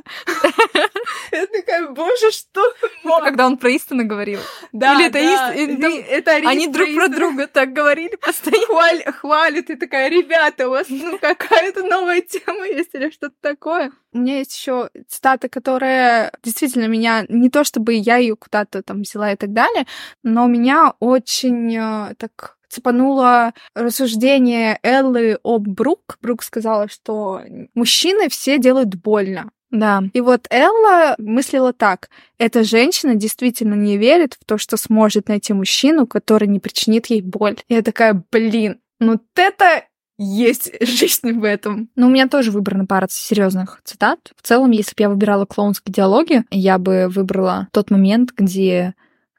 [1.33, 2.61] Я такая, боже, что
[3.03, 4.39] Когда он про истину говорил.
[4.71, 5.53] Да, Или это да.
[5.53, 5.87] истина?
[6.09, 8.65] Это Они друг про друга так говорили постоянно.
[8.67, 13.91] Хваль, хвалят, и такая, ребята, у вас ну, какая-то новая тема есть или что-то такое.
[14.11, 19.01] У меня есть еще цитата, которая действительно меня не то чтобы я ее куда-то там
[19.01, 19.87] взяла и так далее,
[20.21, 26.17] но меня очень э, так цепануло рассуждение Эллы об Брук.
[26.21, 27.41] Брук сказала, что
[27.75, 29.51] мужчины все делают больно.
[29.73, 30.03] Да.
[30.13, 32.09] И вот Элла мыслила так.
[32.37, 37.23] Эта женщина действительно не верит в то, что сможет найти мужчину, который не причинит ей
[37.23, 37.57] боль.
[37.67, 39.83] Я такая, блин, ну это
[40.19, 41.89] есть жизнь в этом.
[41.95, 44.19] Ну, у меня тоже выбрана пара серьезных цитат.
[44.35, 48.93] В целом, если бы я выбирала клоунские диалоги, я бы выбрала тот момент, где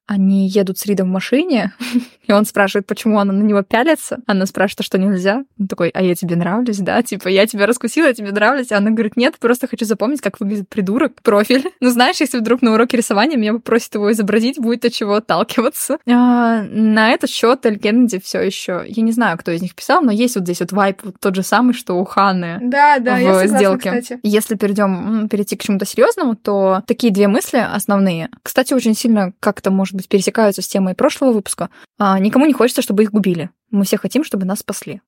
[0.07, 1.73] они едут с Ридом в машине,
[2.27, 4.19] и он спрашивает, почему она на него пялится.
[4.27, 5.45] Она спрашивает, а что нельзя?
[5.59, 7.03] Он такой, а я тебе нравлюсь, да?
[7.03, 8.73] Типа, я тебя раскусила, я тебе нравлюсь.
[8.73, 11.65] А она говорит, нет, просто хочу запомнить, как выглядит придурок, профиль.
[11.81, 15.99] Ну, знаешь, если вдруг на уроке рисования меня попросят его изобразить, будет от чего отталкиваться.
[16.17, 20.01] А, на этот счет Эль Кеннеди все еще, я не знаю, кто из них писал,
[20.01, 23.17] но есть вот здесь вот вайп вот тот же самый, что у Ханны Да, да,
[23.17, 23.91] в я согласна, сделке.
[23.91, 24.21] кстати.
[24.23, 28.31] Если перейдем перейти к чему-то серьезному, то такие две мысли основные.
[28.43, 31.71] Кстати, очень сильно как-то, может быть, пересекаются с темой прошлого выпуска.
[31.99, 33.51] А, никому не хочется, чтобы их губили.
[33.71, 35.01] Мы все хотим, чтобы нас спасли.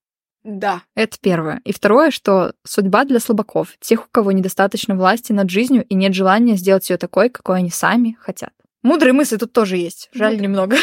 [0.43, 0.83] Да.
[0.95, 1.61] Это первое.
[1.65, 6.13] И второе, что судьба для слабаков, тех, у кого недостаточно власти над жизнью и нет
[6.13, 8.53] желания сделать ее такой, какой они сами хотят.
[8.81, 10.09] Мудрые мысли тут тоже есть.
[10.13, 10.43] Жаль да.
[10.43, 10.77] немного.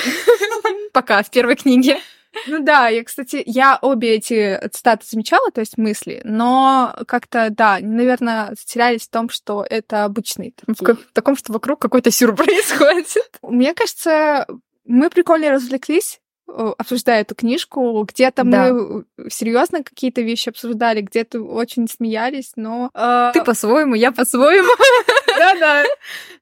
[0.92, 1.98] Пока, в первой книге.
[2.47, 7.78] Ну да, я, кстати, я обе эти цитаты замечала, то есть мысли, но как-то, да,
[7.80, 10.87] наверное, затерялись в том, что это обычные В, такие.
[10.87, 13.07] ка- в таком, что вокруг какой-то сюр происходит.
[13.43, 14.47] Мне кажется,
[14.85, 18.03] мы прикольно развлеклись, э, обсуждая эту книжку.
[18.03, 18.72] Где-то Да.
[18.72, 22.91] мы серьезно какие-то вещи обсуждали, где-то очень смеялись, но...
[22.95, 24.68] э, Ты по-своему, я по-своему.
[25.39, 25.85] Да-да.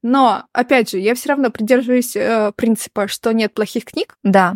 [0.03, 4.17] Но, опять же, я все равно придерживаюсь э, принципа, что нет плохих книг.
[4.23, 4.55] Да.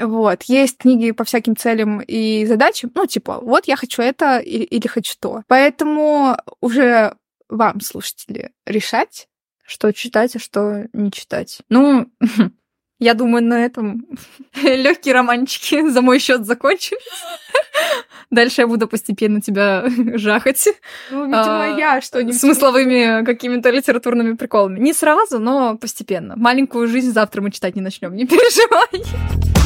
[0.00, 2.90] Вот, есть книги по всяким целям и задачам.
[2.94, 5.42] Ну, типа, вот я хочу это или, или хочу то.
[5.46, 7.14] Поэтому уже
[7.48, 9.28] вам, слушатели, решать.
[9.66, 11.58] Что читать, а что не читать.
[11.68, 12.10] Ну,
[12.98, 14.06] я думаю, на этом
[14.62, 17.00] легкие романчики за мой счет закончились.
[18.30, 19.84] Дальше я буду постепенно тебя
[20.14, 20.68] жахать
[21.10, 22.38] Ну, видимо, А, я что-нибудь...
[22.38, 24.78] смысловыми какими-то литературными приколами.
[24.78, 26.34] Не сразу, но постепенно.
[26.36, 29.59] Маленькую жизнь завтра мы читать не начнем, не переживай.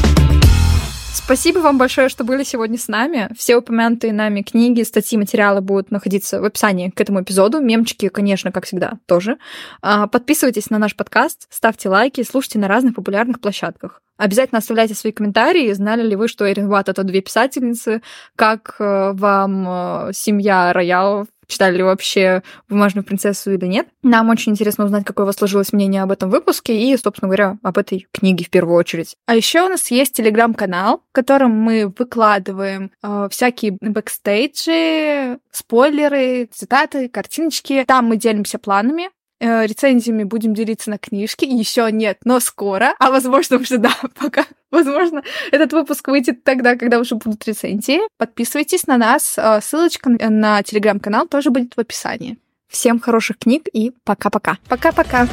[1.15, 3.29] Спасибо вам большое, что были сегодня с нами.
[3.37, 7.61] Все упомянутые нами книги, статьи, материалы будут находиться в описании к этому эпизоду.
[7.61, 9.37] Мемчики, конечно, как всегда, тоже.
[9.81, 14.01] А, Подписывайтесь на наш подкаст, ставьте лайки, слушайте на разных популярных площадках.
[14.17, 15.71] Обязательно оставляйте свои комментарии.
[15.73, 18.01] Знали ли вы, что Эрин Ватт— это две писательницы?
[18.35, 21.27] Как э, вам э, семья Роял?
[21.47, 23.87] Читали ли вообще «Бумажную принцессу» или нет?
[24.03, 27.57] Нам очень интересно узнать, какое у вас сложилось мнение об этом выпуске и, собственно говоря,
[27.63, 29.15] об этой книге в первую очередь.
[29.25, 37.09] А еще у нас есть телеграм-канал, в котором мы выкладываем э, всякие бэкстейджи, спойлеры, цитаты,
[37.09, 37.83] картиночки.
[37.87, 39.09] Там мы делимся планами.
[39.39, 41.45] Э, Рецензиями будем делиться на книжки.
[41.45, 42.93] Еще нет, но скоро.
[42.99, 44.45] А возможно, уже да, пока.
[44.71, 47.99] Возможно, этот выпуск выйдет тогда, когда уже будут рецензии.
[48.17, 49.35] Подписывайтесь на нас.
[49.37, 52.37] э, Ссылочка на телеграм-канал тоже будет в описании.
[52.67, 54.57] Всем хороших книг и пока-пока.
[54.67, 55.27] Пока-пока.